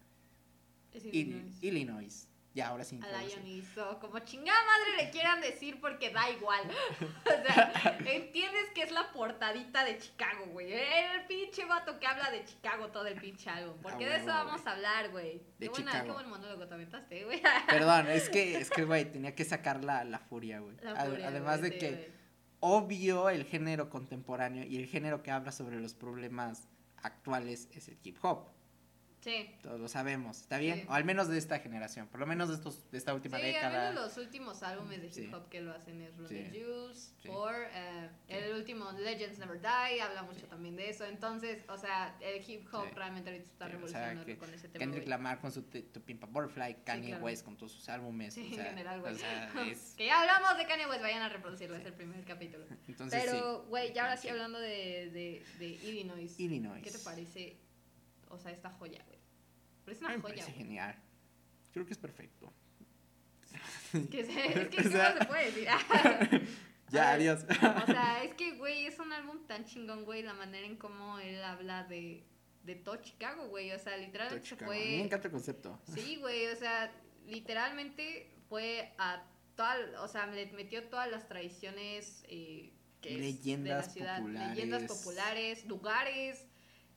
es 0.93 1.03
Ill- 1.05 1.13
Illinois. 1.15 1.63
Illinois, 1.63 2.29
ya 2.55 2.69
ahora 2.69 2.83
sí. 2.85 2.99
A. 3.03 3.23
Ionizo, 3.23 3.99
como 3.99 4.17
chingada 4.19 4.57
madre 4.65 5.03
le 5.03 5.11
quieran 5.11 5.41
decir 5.41 5.79
porque 5.79 6.09
da 6.09 6.29
igual. 6.31 6.61
O 7.25 7.47
sea, 7.47 7.97
entiendes 8.05 8.69
que 8.73 8.81
es 8.83 8.91
la 8.91 9.11
portadita 9.11 9.83
de 9.83 9.97
Chicago, 9.97 10.45
güey. 10.53 10.71
El 10.73 11.25
pinche 11.27 11.65
vato 11.65 11.99
que 11.99 12.07
habla 12.07 12.31
de 12.31 12.43
Chicago 12.45 12.87
todo 12.89 13.05
el 13.07 13.19
pinche 13.19 13.49
álbum. 13.49 13.77
Porque 13.81 14.05
Ah, 14.05 14.09
de 14.09 14.15
eso 14.15 14.27
vamos 14.27 14.65
a 14.65 14.71
hablar, 14.71 15.09
güey. 15.11 15.39
De 15.59 15.67
Qué, 15.67 15.69
buena- 15.69 16.03
qué 16.03 16.11
buen 16.11 16.29
monólogo 16.29 16.65
te 16.67 16.73
aventaste, 16.73 17.25
güey. 17.25 17.41
Perdón, 17.69 18.07
es 18.09 18.29
que, 18.29 18.57
es 18.57 18.69
que, 18.69 18.83
güey, 18.85 19.11
tenía 19.11 19.35
que 19.35 19.43
sacar 19.43 19.83
la, 19.83 20.03
la 20.05 20.19
furia, 20.19 20.59
güey. 20.59 20.77
Además 20.85 21.61
de 21.61 21.77
que, 21.77 22.11
obvio, 22.61 23.29
el 23.29 23.43
género 23.45 23.89
contemporáneo 23.89 24.63
y 24.63 24.77
el 24.77 24.87
género 24.87 25.21
que 25.23 25.31
habla 25.31 25.51
sobre 25.51 25.79
los 25.79 25.93
problemas 25.93 26.67
actuales 27.01 27.67
es 27.73 27.87
el 27.89 27.97
hip 28.03 28.17
hop. 28.23 28.47
Sí. 29.25 29.49
Todos 29.63 29.79
lo 29.79 29.87
sabemos, 29.87 30.39
¿está 30.41 30.59
bien? 30.59 30.81
Sí. 30.81 30.85
O 30.87 30.93
al 30.93 31.03
menos 31.03 31.27
de 31.29 31.39
esta 31.39 31.57
generación, 31.57 32.07
por 32.09 32.19
lo 32.19 32.27
menos 32.27 32.47
de, 32.49 32.53
estos, 32.55 32.91
de 32.91 32.97
esta 32.99 33.11
última 33.15 33.39
Sí, 33.39 33.45
década. 33.47 33.87
al 33.87 33.95
menos 33.95 34.05
los 34.15 34.23
últimos 34.23 34.61
álbumes 34.61 35.01
de 35.01 35.07
hip 35.23 35.33
hop 35.33 35.49
que 35.49 35.61
lo 35.61 35.73
hacen 35.73 35.99
es 36.03 36.11
Sí. 36.29 36.47
Juice. 36.51 37.11
Four, 37.25 37.55
eh, 37.73 38.09
el 38.27 38.53
último 38.53 38.91
Legends 38.91 39.39
Never 39.39 39.59
Die, 39.59 39.99
habla 39.99 40.21
mucho 40.21 40.45
también 40.45 40.75
de 40.75 40.91
eso. 40.91 41.05
Entonces, 41.05 41.63
o 41.69 41.75
sea, 41.75 42.15
el 42.21 42.47
hip 42.47 42.67
hop 42.71 42.85
realmente 42.93 43.31
ahorita 43.31 43.49
está 43.49 43.65
Sí, 43.67 43.75
o 43.83 43.87
sea, 43.87 44.05
revolucionando 44.11 44.37
con 44.39 44.53
ese 44.53 44.69
tema. 44.69 44.79
Kendrick. 44.85 45.07
Lamar 45.07 45.39
con 45.41 45.51
su 45.51 45.63
T- 45.63 45.81
To 45.81 46.01
Pimp 46.01 46.23
a 46.23 46.27
Butterfly, 46.27 46.83
Kanye 46.83 47.07
claro. 47.09 47.25
West 47.25 47.43
con 47.43 47.57
todos 47.57 47.71
sus 47.71 47.89
álbumes. 47.89 48.35
Sí, 48.35 48.41
o 48.41 48.45
en 48.45 48.53
sea, 48.53 48.65
general, 48.65 49.01
güey. 49.01 49.15
o 49.15 49.17
sea, 49.17 49.49
es- 49.71 49.95
Que 49.97 50.05
ya 50.05 50.21
hablamos 50.21 50.55
de 50.55 50.67
Kanye 50.67 50.85
West, 50.85 51.01
vayan 51.01 51.23
a 51.23 51.29
reproducirlo, 51.29 51.75
es 51.75 51.85
el 51.87 51.93
primer 51.93 52.23
capítulo. 52.25 52.63
entonces 52.87 53.23
Pero, 53.25 53.63
güey, 53.69 53.91
ya 53.91 54.03
ahora 54.03 54.17
sí 54.17 54.29
hablando 54.29 54.59
de, 54.59 55.09
de, 55.11 55.43
de 55.57 55.65
Illinois. 55.67 56.39
Illinois. 56.39 56.83
¿Qué 56.83 56.91
te 56.91 56.99
parece? 56.99 57.57
O 58.35 58.39
sea, 58.39 58.51
esta 58.51 58.69
joya, 58.69 59.03
güey. 59.07 59.19
Pero 59.83 59.95
es 59.95 60.01
una 60.01 60.09
me 60.09 60.21
joya, 60.21 60.43
güey. 60.43 60.55
genial. 60.57 60.95
Creo 61.73 61.85
que 61.85 61.93
es 61.93 61.99
perfecto. 61.99 62.53
Es 63.93 64.07
que, 64.09 64.23
se- 64.25 64.45
es 64.61 64.67
que 64.69 64.79
O 64.79 64.83
¿qué 64.83 64.89
sea- 64.89 65.09
más 65.09 65.19
se 65.19 65.25
puede 65.25 65.45
decir? 65.51 65.67
Ya, 66.91 67.13
adiós. 67.13 67.43
O 67.49 67.85
sea, 67.87 68.23
es 68.23 68.35
que, 68.35 68.57
güey, 68.57 68.85
es 68.85 68.99
un 68.99 69.11
álbum 69.11 69.45
tan 69.47 69.65
chingón, 69.65 70.05
güey, 70.05 70.21
la 70.21 70.33
manera 70.35 70.67
en 70.67 70.77
cómo 70.77 71.17
él 71.17 71.43
habla 71.43 71.83
de, 71.85 72.23
de 72.63 72.75
todo 72.75 72.97
Chicago, 72.97 73.47
güey. 73.47 73.71
O 73.71 73.79
sea, 73.79 73.97
literalmente 73.97 74.45
se 74.47 74.55
mí 74.55 74.61
me 74.61 74.67
fue. 74.67 74.99
encanta 75.01 75.27
el 75.27 75.31
concepto. 75.31 75.79
Sí, 75.93 76.17
güey, 76.17 76.45
o 76.47 76.55
sea, 76.55 76.91
literalmente 77.25 78.29
fue 78.49 78.93
a 78.99 79.23
toda, 79.55 79.75
o 80.03 80.07
sea, 80.07 80.27
le 80.27 80.45
metió 80.53 80.83
todas 80.87 81.09
las 81.09 81.27
tradiciones 81.27 82.23
eh, 82.27 82.71
que 83.01 83.15
es 83.15 83.19
Leyendas 83.19 83.65
de 83.65 83.87
la 83.87 83.93
ciudad, 83.93 84.17
populares. 84.19 84.55
leyendas 84.55 84.83
populares, 84.83 85.65
lugares, 85.65 86.45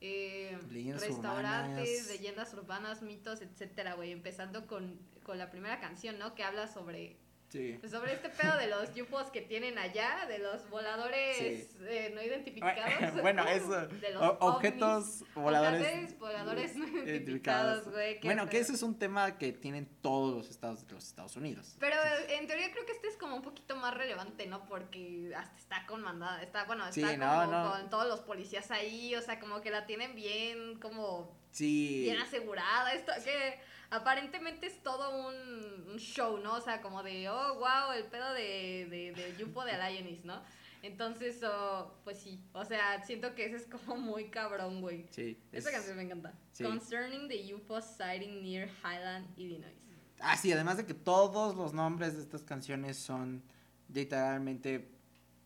eh, 0.00 0.56
restaurantes, 0.98 1.88
urbanas. 1.88 2.08
leyendas 2.08 2.54
urbanas, 2.54 3.02
mitos, 3.02 3.42
etcétera, 3.42 3.94
güey, 3.94 4.12
empezando 4.12 4.66
con 4.66 4.98
con 5.28 5.36
la 5.36 5.50
primera 5.50 5.78
canción, 5.78 6.18
¿no? 6.18 6.34
Que 6.34 6.42
habla 6.42 6.68
sobre 6.68 7.18
Sí. 7.48 7.76
pues, 7.80 7.90
sobre 7.92 8.12
este 8.12 8.28
pedo 8.28 8.56
de 8.58 8.66
los 8.66 8.92
yupos 8.94 9.30
que 9.30 9.40
tienen 9.40 9.78
allá, 9.78 10.26
de 10.28 10.38
los 10.38 10.68
voladores 10.68 11.36
Sí. 11.38 11.68
eh, 11.82 12.12
no 12.14 12.22
identificados. 12.22 12.74
bueno, 13.22 13.46
eso. 13.48 13.86
De 13.86 14.12
los 14.12 14.22
o- 14.22 14.36
ovnis. 14.40 14.56
objetos 14.56 15.24
voladores. 15.34 15.80
Objetos 15.80 16.18
voladores 16.18 16.76
no 16.76 16.86
identificados. 16.88 17.88
güey. 17.90 18.18
Bueno, 18.22 18.48
que 18.48 18.58
ese 18.58 18.74
es 18.74 18.82
un 18.82 18.98
tema 18.98 19.38
que 19.38 19.52
tienen 19.52 19.86
todos 20.02 20.36
los 20.36 20.50
estados 20.50 20.86
de 20.86 20.92
los 20.92 21.04
Estados 21.06 21.36
Unidos. 21.36 21.76
Pero 21.80 21.96
en 22.28 22.46
teoría 22.46 22.70
creo 22.70 22.84
que 22.84 22.92
este 22.92 23.08
es 23.08 23.16
como 23.16 23.36
un 23.36 23.42
poquito 23.42 23.76
más 23.76 23.94
relevante, 23.94 24.46
¿no? 24.46 24.66
Porque 24.66 25.32
hasta 25.34 25.56
está 25.56 25.86
con 25.86 26.02
mandada, 26.02 26.42
está, 26.42 26.64
bueno, 26.64 26.86
está 26.86 27.00
como 27.12 27.16
no, 27.52 27.64
no. 27.64 27.70
con 27.72 27.90
todos 27.90 28.06
los 28.08 28.20
policías 28.20 28.70
ahí, 28.70 29.14
o 29.14 29.22
sea, 29.22 29.40
como 29.40 29.60
que 29.62 29.70
la 29.70 29.86
tienen 29.86 30.14
bien, 30.14 30.78
como 30.80 31.34
Sí. 31.50 32.00
bien 32.02 32.18
asegurada, 32.18 32.92
esto 32.92 33.12
que 33.24 33.58
aparentemente 33.90 34.66
es 34.66 34.82
todo 34.82 35.26
un, 35.28 35.90
un 35.90 35.96
show, 35.98 36.38
¿no? 36.38 36.54
O 36.54 36.60
sea, 36.60 36.80
como 36.82 37.02
de, 37.02 37.28
oh, 37.28 37.54
wow, 37.54 37.92
el 37.96 38.04
pedo 38.04 38.32
de, 38.34 38.86
de, 38.90 39.12
de 39.12 39.36
Yupo 39.38 39.64
de 39.64 39.72
Alionis, 39.72 40.24
¿no? 40.24 40.42
Entonces, 40.82 41.40
oh, 41.42 41.92
pues 42.04 42.18
sí, 42.18 42.40
o 42.52 42.64
sea, 42.64 43.04
siento 43.04 43.34
que 43.34 43.46
ese 43.46 43.56
es 43.56 43.66
como 43.66 43.96
muy 43.96 44.30
cabrón, 44.30 44.80
güey. 44.80 45.06
Sí. 45.10 45.36
Esa 45.52 45.70
es- 45.70 45.74
canción 45.74 45.96
me 45.96 46.04
encanta. 46.04 46.32
sí. 46.52 46.62
Concerning 46.64 47.28
the 47.28 47.54
UFO 47.54 47.80
sighting 47.80 48.42
near 48.42 48.68
Highland, 48.84 49.26
Illinois. 49.38 49.72
Ah, 50.20 50.36
sí, 50.36 50.52
además 50.52 50.76
de 50.76 50.84
que 50.86 50.94
todos 50.94 51.54
los 51.56 51.72
nombres 51.72 52.16
de 52.16 52.22
estas 52.22 52.42
canciones 52.42 52.96
son 52.96 53.42
literalmente, 53.88 54.90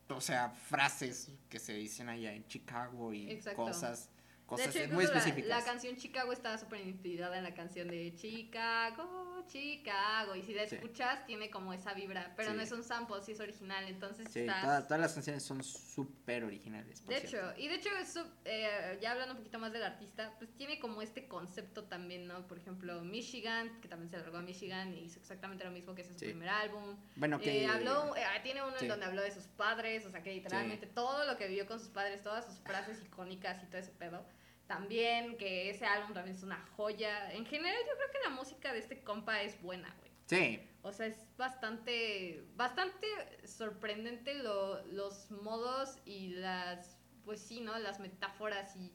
o 0.08 0.20
sea, 0.20 0.50
frases 0.50 1.30
que 1.48 1.58
se 1.58 1.74
dicen 1.74 2.08
allá 2.08 2.32
en 2.32 2.46
Chicago 2.46 3.12
y 3.12 3.30
Exacto. 3.30 3.62
cosas, 3.64 4.10
De 4.56 4.64
hecho, 4.64 4.78
muy 4.78 4.84
incluso 5.04 5.12
la, 5.12 5.18
específicas. 5.18 5.48
la 5.48 5.64
canción 5.64 5.96
Chicago 5.96 6.32
está 6.32 6.58
súper 6.58 6.80
inspirada 6.86 7.36
en 7.38 7.44
la 7.44 7.54
canción 7.54 7.88
de 7.88 8.14
Chicago, 8.14 9.44
Chicago. 9.48 10.34
Y 10.34 10.42
si 10.42 10.54
la 10.54 10.66
Sí. 10.68 10.76
escuchas, 10.76 11.26
tiene 11.26 11.50
como 11.50 11.72
esa 11.72 11.94
vibra. 11.94 12.32
Pero 12.36 12.50
Sí. 12.50 12.56
no 12.56 12.62
es 12.62 12.72
un 12.72 12.82
sample, 12.84 13.22
sí 13.22 13.32
es 13.32 13.40
original. 13.40 13.84
Entonces 13.88 14.28
Sí, 14.30 14.46
todas 14.46 15.00
las 15.00 15.12
canciones 15.14 15.42
son 15.42 15.62
súper 15.62 16.44
originales. 16.44 17.06
De 17.06 17.18
cierto. 17.20 17.50
hecho, 17.50 17.60
y 17.60 17.68
de 17.68 17.74
hecho, 17.76 17.88
eso, 18.00 18.26
eh, 18.44 18.98
ya 19.00 19.12
hablando 19.12 19.32
un 19.34 19.38
poquito 19.38 19.58
más 19.58 19.72
del 19.72 19.82
artista, 19.82 20.32
pues 20.38 20.50
tiene 20.56 20.78
como 20.78 21.02
este 21.02 21.26
concepto 21.28 21.84
también, 21.84 22.26
¿no? 22.26 22.46
Por 22.46 22.58
ejemplo, 22.58 23.00
Michigan, 23.02 23.80
que 23.80 23.88
también 23.88 24.10
se 24.10 24.16
largó 24.18 24.38
a 24.38 24.42
Michigan 24.42 24.94
y 24.94 25.04
hizo 25.04 25.18
exactamente 25.18 25.64
lo 25.64 25.70
mismo 25.70 25.94
que 25.94 26.02
es 26.02 26.08
su 26.08 26.14
primer 26.16 26.48
álbum. 26.48 26.96
Bueno, 27.16 27.38
que. 27.40 27.64
Eh, 27.64 27.66
habló, 27.66 28.16
eh, 28.16 28.22
tiene 28.42 28.62
uno 28.62 28.76
en 28.80 28.88
donde 28.88 29.06
habló 29.06 29.22
de 29.22 29.30
sus 29.30 29.44
padres, 29.44 30.04
o 30.06 30.10
sea 30.10 30.22
que 30.22 30.32
literalmente 30.32 30.86
todo 30.86 31.24
lo 31.26 31.36
que 31.36 31.46
vivió 31.48 31.66
con 31.66 31.78
sus 31.80 31.88
padres, 31.88 32.22
todas 32.22 32.44
sus 32.46 32.58
frases 32.60 33.02
icónicas 33.02 33.62
y 33.62 33.66
todo 33.66 33.78
ese 33.78 33.90
pedo. 33.92 34.24
También 34.66 35.36
que 35.36 35.70
ese 35.70 35.84
álbum 35.84 36.14
también 36.14 36.36
es 36.36 36.42
una 36.42 36.60
joya. 36.76 37.32
En 37.32 37.44
general 37.44 37.76
yo 37.88 37.96
creo 37.96 38.10
que 38.12 38.28
la 38.28 38.34
música 38.34 38.72
de 38.72 38.78
este 38.78 39.02
compa 39.02 39.42
es 39.42 39.60
buena, 39.62 39.94
güey. 39.98 40.10
Sí, 40.26 40.60
O 40.84 40.92
sea, 40.92 41.06
es 41.06 41.16
bastante, 41.36 42.42
bastante 42.56 43.06
sorprendente 43.46 44.34
lo- 44.34 44.84
los 44.86 45.30
modos 45.30 45.98
y 46.04 46.30
las, 46.30 46.96
pues 47.24 47.40
sí, 47.40 47.60
¿no? 47.60 47.78
Las 47.78 48.00
metáforas 48.00 48.74
y 48.76 48.92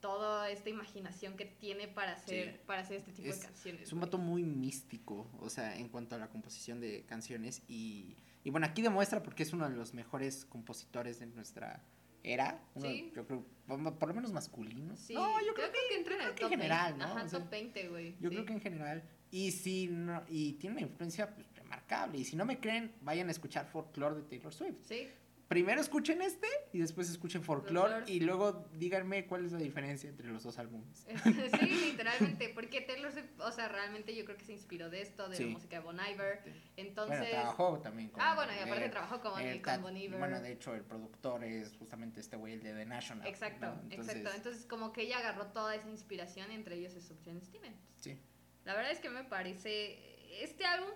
toda 0.00 0.50
esta 0.50 0.70
imaginación 0.70 1.36
que 1.36 1.44
tiene 1.44 1.86
para 1.86 2.12
hacer, 2.12 2.52
Sí. 2.54 2.60
para 2.66 2.80
hacer 2.80 2.96
este 2.96 3.12
tipo 3.12 3.28
Es- 3.28 3.40
de 3.40 3.46
canciones. 3.46 3.82
es 3.82 3.92
un 3.92 4.00
vato 4.00 4.16
muy 4.18 4.42
místico, 4.42 5.30
o 5.38 5.50
sea, 5.50 5.76
en 5.76 5.88
cuanto 5.88 6.16
a 6.16 6.18
la 6.18 6.28
composición 6.30 6.80
de 6.80 7.04
canciones. 7.04 7.62
Y, 7.68 8.16
y 8.42 8.50
bueno, 8.50 8.66
aquí 8.66 8.80
demuestra 8.82 9.22
porque 9.22 9.42
es 9.42 9.52
uno 9.52 9.68
de 9.68 9.76
los 9.76 9.92
mejores 9.94 10.46
compositores 10.46 11.20
de 11.20 11.26
nuestra 11.26 11.84
era. 12.22 12.62
Uno, 12.74 12.86
Sí. 12.86 13.12
Yo 13.14 13.26
creo, 13.26 13.44
por 13.66 14.08
lo 14.08 14.14
menos 14.14 14.32
masculino. 14.32 14.96
Sí, 14.96 15.14
no, 15.14 15.40
yo 15.44 15.54
creo, 15.54 15.70
que, 15.70 15.96
entra 15.96 16.14
en 16.16 16.20
el 16.22 16.34
que 16.34 16.42
top 16.42 16.52
en 16.52 16.58
general, 16.58 16.92
20. 16.92 16.98
¿no? 16.98 17.12
Ajá, 17.12 17.24
O 17.24 17.28
sea, 17.28 17.38
top 17.38 17.50
20, 17.50 17.88
güey. 17.88 18.16
Yo 18.20 18.28
sí. 18.28 18.34
creo 18.36 18.46
que 18.46 18.52
en 18.52 18.60
general. 18.60 19.02
Y 19.30 19.52
si 19.52 19.86
no, 19.86 20.22
y 20.28 20.54
tiene 20.54 20.76
una 20.76 20.86
influencia 20.86 21.32
pues, 21.34 21.46
remarcable. 21.54 22.18
Y 22.18 22.24
si 22.24 22.36
no 22.36 22.44
me 22.44 22.58
creen, 22.58 22.92
vayan 23.02 23.28
a 23.28 23.30
escuchar 23.30 23.66
Folklore 23.66 24.16
de 24.16 24.22
Taylor 24.22 24.52
Swift. 24.52 24.78
Sí, 24.82 25.08
Primero 25.50 25.80
escuchen 25.80 26.22
este 26.22 26.46
y 26.72 26.78
después 26.78 27.10
escuchen 27.10 27.42
Folklore 27.42 28.04
y 28.06 28.20
luego 28.20 28.68
díganme 28.74 29.26
cuál 29.26 29.44
es 29.44 29.50
la 29.50 29.58
diferencia 29.58 30.08
entre 30.08 30.28
los 30.28 30.44
dos 30.44 30.60
álbumes. 30.60 31.04
sí, 31.58 31.66
literalmente, 31.66 32.50
porque 32.50 32.82
Taylor 32.82 33.10
Swift, 33.10 33.32
o 33.40 33.50
sea, 33.50 33.66
realmente 33.66 34.14
yo 34.14 34.24
creo 34.24 34.36
que 34.36 34.44
se 34.44 34.52
inspiró 34.52 34.90
de 34.90 35.02
esto, 35.02 35.28
de 35.28 35.36
Sí. 35.36 35.46
la 35.46 35.50
música 35.50 35.78
de 35.78 35.82
Bon 35.82 35.98
Iver. 35.98 36.44
Entonces, 36.76 37.18
bueno, 37.18 37.32
trabajó 37.32 37.80
también 37.80 38.10
con. 38.10 38.22
ah, 38.22 38.36
bueno, 38.36 38.52
y 38.54 38.60
aparte 38.60 38.88
trabajó 38.90 39.20
con, 39.20 39.42
eh, 39.42 39.60
con 39.60 39.82
Bon 39.82 39.96
Iver. 39.96 40.20
Bueno, 40.20 40.40
de 40.40 40.52
hecho, 40.52 40.72
el 40.72 40.84
productor 40.84 41.42
es 41.42 41.76
justamente 41.78 42.20
este 42.20 42.36
güey, 42.36 42.52
el 42.52 42.62
de 42.62 42.72
The 42.72 42.86
National. 42.86 43.26
Exacto, 43.26 43.66
¿no? 43.66 43.82
Entonces, 43.90 44.18
exacto. 44.18 44.36
Entonces, 44.36 44.66
como 44.66 44.92
que 44.92 45.02
ella 45.02 45.18
agarró 45.18 45.48
toda 45.48 45.74
esa 45.74 45.88
inspiración, 45.90 46.52
entre 46.52 46.76
ellos 46.76 46.94
es 46.94 47.08
Sufjan 47.08 47.42
Stevens. 47.42 47.76
Sí, 47.96 48.16
La 48.64 48.74
verdad 48.76 48.92
es 48.92 49.00
que 49.00 49.10
me 49.10 49.24
parece. 49.24 49.98
Este 50.44 50.64
álbum 50.64 50.90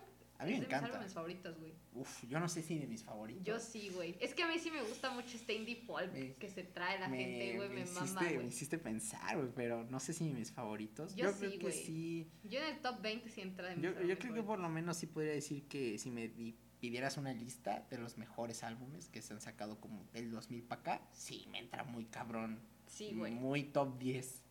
a 0.45 0.47
mí 0.47 0.53
es 0.55 0.61
me 0.61 0.67
de 0.67 0.67
mis 0.67 0.75
encanta. 0.77 0.87
álbumes 0.95 1.13
favoritos, 1.15 1.59
güey. 1.59 1.73
Uf, 1.95 2.25
yo 2.29 2.41
no 2.41 2.49
sé 2.49 2.63
si 2.63 2.79
de 2.79 2.87
mis 2.87 3.03
favoritos. 3.03 3.45
Yo 3.45 3.59
sí, 3.59 3.89
güey. 3.95 4.17
Es 4.21 4.35
que 4.35 4.43
a 4.43 4.49
mí 4.49 4.59
sí 4.59 4.71
me 4.71 4.83
gusta 4.83 5.11
mucho 5.11 5.37
este 5.37 5.55
indie 5.55 5.77
folk 5.77 6.13
Me- 6.13 6.35
que 6.35 6.49
se 6.51 6.63
trae 6.65 6.99
la 7.01 7.09
gente, 7.09 7.57
güey. 7.57 7.69
Me, 7.71 7.81
hiciste, 7.83 8.01
mama, 8.05 8.21
me 8.23 8.45
hiciste 8.45 8.79
pensar, 8.79 9.37
güey, 9.37 9.51
pero 9.55 9.85
no 9.85 9.99
sé 10.01 10.13
si 10.13 10.25
mis 10.31 10.53
favoritos. 10.53 11.15
Yo 11.17 11.25
Yo, 11.27 11.33
sí, 11.33 11.39
creo 11.39 11.51
que 11.53 11.59
güey. 11.59 11.73
sí. 11.85 12.31
Yo 12.45 12.59
en 12.61 12.75
el 12.75 12.81
top 12.81 13.01
20 13.03 13.29
sí 13.31 13.41
entra 13.41 13.69
de 13.69 13.77
mis 13.77 13.85
Yo, 13.85 13.91
yo 13.93 13.97
álbumes 13.99 14.19
creo 14.19 14.19
que 14.19 14.43
favoritos. 14.43 14.47
por 14.47 14.59
lo 14.61 14.69
menos 14.69 14.97
sí 14.97 15.07
podría 15.07 15.33
decir 15.33 15.67
que 15.69 15.99
si 15.99 16.11
me 16.11 16.29
di- 16.29 16.57
pidieras 16.81 17.17
una 17.17 17.33
lista 17.33 17.87
de 17.91 17.97
los 17.99 18.19
mejores 18.19 18.63
álbumes 18.63 19.09
que 19.09 19.23
se 19.23 19.33
han 19.33 19.41
sacado 19.41 19.81
como 19.81 20.05
del 20.13 20.31
2000 20.31 20.63
para 20.65 20.81
acá, 20.83 21.09
sí, 21.13 21.47
me 21.51 21.59
entra 21.59 21.83
muy 21.85 22.05
cabrón. 22.05 22.61
Sí, 22.87 23.13
güey. 23.15 23.33
Muy 23.33 23.65
top 23.65 23.99
10. 23.99 24.44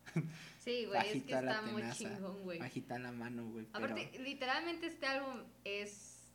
Sí, 0.60 0.86
güey. 0.86 1.00
Es 1.18 1.24
que 1.24 1.32
está 1.34 1.62
muy 1.62 1.82
chingón, 1.92 2.42
güey. 2.42 2.58
Bajita 2.58 2.98
la 2.98 3.12
mano, 3.12 3.44
güey. 3.50 3.66
pero- 3.66 3.84
Aparte, 3.86 4.18
literalmente 4.20 4.86
este 4.86 5.06
álbum 5.06 5.42
es 5.64 6.26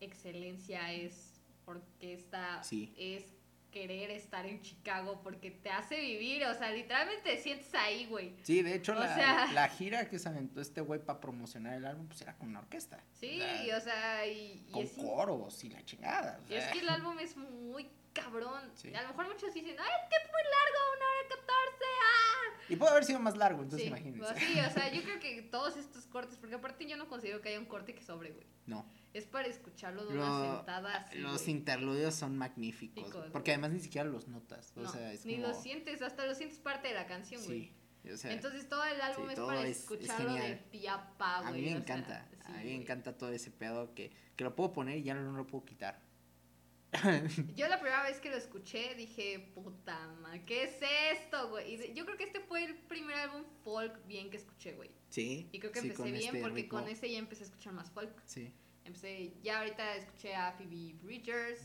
excelencia, 0.00 0.92
es 0.92 1.40
orquesta, 1.66 2.62
Sí. 2.64 2.92
es 2.96 3.24
querer 3.70 4.10
estar 4.10 4.46
en 4.46 4.62
Chicago 4.62 5.20
porque 5.22 5.50
te 5.50 5.68
hace 5.70 6.00
vivir, 6.00 6.44
o 6.46 6.54
sea, 6.54 6.70
literalmente 6.72 7.22
te 7.30 7.38
sientes 7.42 7.74
ahí, 7.74 8.06
güey. 8.06 8.34
Sí, 8.42 8.62
de 8.62 8.74
hecho, 8.74 8.94
la, 8.94 9.14
sea- 9.14 9.46
la 9.52 9.68
gira 9.68 10.08
que 10.08 10.18
se 10.18 10.28
aventó 10.30 10.60
este 10.62 10.80
güey 10.80 10.98
para 11.00 11.20
promocionar 11.20 11.74
el 11.74 11.84
álbum, 11.84 12.06
pues 12.06 12.20
era 12.22 12.34
con 12.36 12.48
una 12.48 12.60
orquesta. 12.60 13.04
Sí, 13.20 13.40
O 13.40 13.44
sea, 13.44 13.64
y, 13.66 13.70
o 13.72 13.80
sea, 13.80 14.26
y, 14.26 14.64
y 14.68 14.70
con 14.72 14.82
es, 14.84 14.92
coros 14.92 15.62
y 15.64 15.68
la 15.68 15.84
chingada. 15.84 16.40
o 16.48 16.50
y 16.52 16.56
es 16.56 16.64
que 16.68 16.78
el 16.80 16.88
álbum 16.88 17.18
es 17.18 17.36
muy 17.36 17.90
cabrón. 18.14 18.62
Sí. 18.74 18.94
A 18.94 19.02
lo 19.02 19.08
mejor 19.08 19.28
muchos 19.28 19.52
dicen, 19.52 19.76
ay, 19.78 19.90
es 20.02 20.08
que 20.08 20.16
es 20.24 20.32
muy 20.32 20.42
largo, 20.42 20.80
una 20.96 21.04
hora. 21.04 21.16
Y 22.68 22.76
puede 22.76 22.90
haber 22.92 23.04
sido 23.04 23.20
más 23.20 23.36
largo, 23.36 23.62
entonces 23.62 23.82
sí, 23.82 23.88
imagínense. 23.88 24.20
pues 24.20 24.38
sí, 24.42 24.58
o 24.58 24.70
sea, 24.70 24.92
yo 24.92 25.02
creo 25.04 25.20
que 25.20 25.42
todos 25.42 25.76
estos 25.76 26.06
cortes, 26.06 26.36
porque 26.38 26.56
aparte 26.56 26.86
yo 26.86 26.96
no 26.96 27.08
considero 27.08 27.40
que 27.40 27.50
haya 27.50 27.58
un 27.60 27.66
corte 27.66 27.94
que 27.94 28.02
sobre, 28.02 28.32
güey. 28.32 28.46
No. 28.66 28.84
Es 29.14 29.24
para 29.26 29.46
escucharlo 29.48 30.04
de 30.06 30.14
Lo- 30.16 30.26
una 30.26 30.56
sentada 30.58 30.96
así, 30.96 31.18
los 31.18 31.42
güey. 31.42 31.50
interludios 31.52 32.14
son 32.14 32.36
magníficos. 32.36 33.04
Picos, 33.04 33.26
porque 33.32 33.52
güey. 33.52 33.54
además 33.54 33.70
ni 33.72 33.80
siquiera 33.80 34.08
los 34.08 34.28
notas. 34.28 34.72
O 34.76 34.80
No, 34.80 34.90
sea, 34.92 35.12
es 35.12 35.24
ni 35.24 35.36
como. 35.36 35.48
lo 35.48 35.54
sientes, 35.54 36.02
hasta 36.02 36.26
lo 36.26 36.34
sientes 36.34 36.58
parte 36.58 36.88
de 36.88 36.94
la 36.94 37.06
canción, 37.06 37.42
güey. 37.44 37.72
Sí. 38.04 38.10
O 38.12 38.16
sea, 38.16 38.32
Entonces 38.32 38.68
todo 38.68 38.84
el 38.84 39.00
álbum 39.00 39.26
sí, 39.26 39.32
es 39.34 39.40
para 39.40 39.62
es- 39.62 39.70
es 39.70 39.78
escucharlo 39.80 40.34
de 40.34 40.56
piapa, 40.70 41.40
güey. 41.42 41.48
a 41.48 41.52
mí 41.52 41.60
me 41.62 41.66
o 41.66 41.70
sea, 41.70 41.78
encanta. 41.96 42.28
sí, 42.30 42.36
a 42.44 42.48
mí 42.50 42.56
me 42.56 42.62
güey. 42.64 42.74
encanta 42.76 43.16
todo 43.16 43.30
ese 43.32 43.50
pedo 43.50 43.94
que, 43.94 44.10
que 44.36 44.44
lo 44.44 44.54
puedo 44.54 44.72
poner 44.72 44.98
y 44.98 45.02
ya 45.02 45.14
no 45.14 45.32
lo 45.32 45.46
puedo 45.46 45.64
quitar. 45.64 46.00
Yo 47.56 47.68
la 47.68 47.78
primera 47.80 48.02
vez 48.04 48.20
que 48.20 48.30
lo 48.30 48.36
escuché 48.36 48.94
dije, 48.94 49.50
puta 49.54 49.98
madre, 50.20 50.44
¿qué 50.44 50.64
es 50.64 50.76
esto, 51.12 51.50
güey? 51.50 51.94
Yo 51.94 52.04
creo 52.04 52.16
que 52.16 52.24
este 52.24 52.40
fue 52.40 52.64
el 52.64 52.74
primer 52.76 53.16
álbum 53.16 53.42
folk 53.64 54.06
bien 54.06 54.30
que 54.30 54.36
escuché, 54.36 54.72
güey. 54.72 54.90
Sí. 55.10 55.48
Y 55.52 55.58
creo 55.58 55.72
que 55.72 55.80
sí, 55.80 55.88
empecé 55.88 56.10
bien 56.10 56.16
este 56.36 56.40
porque 56.40 56.62
ritmo. 56.62 56.78
con 56.80 56.88
ese 56.88 57.10
ya 57.10 57.18
empecé 57.18 57.42
a 57.44 57.46
escuchar 57.46 57.72
más 57.72 57.90
folk. 57.90 58.10
Sí. 58.24 58.52
Empecé, 58.84 59.34
ya 59.42 59.58
ahorita 59.58 59.96
escuché 59.96 60.34
a 60.34 60.52
Phoebe 60.52 60.94
Bridgers. 61.02 61.60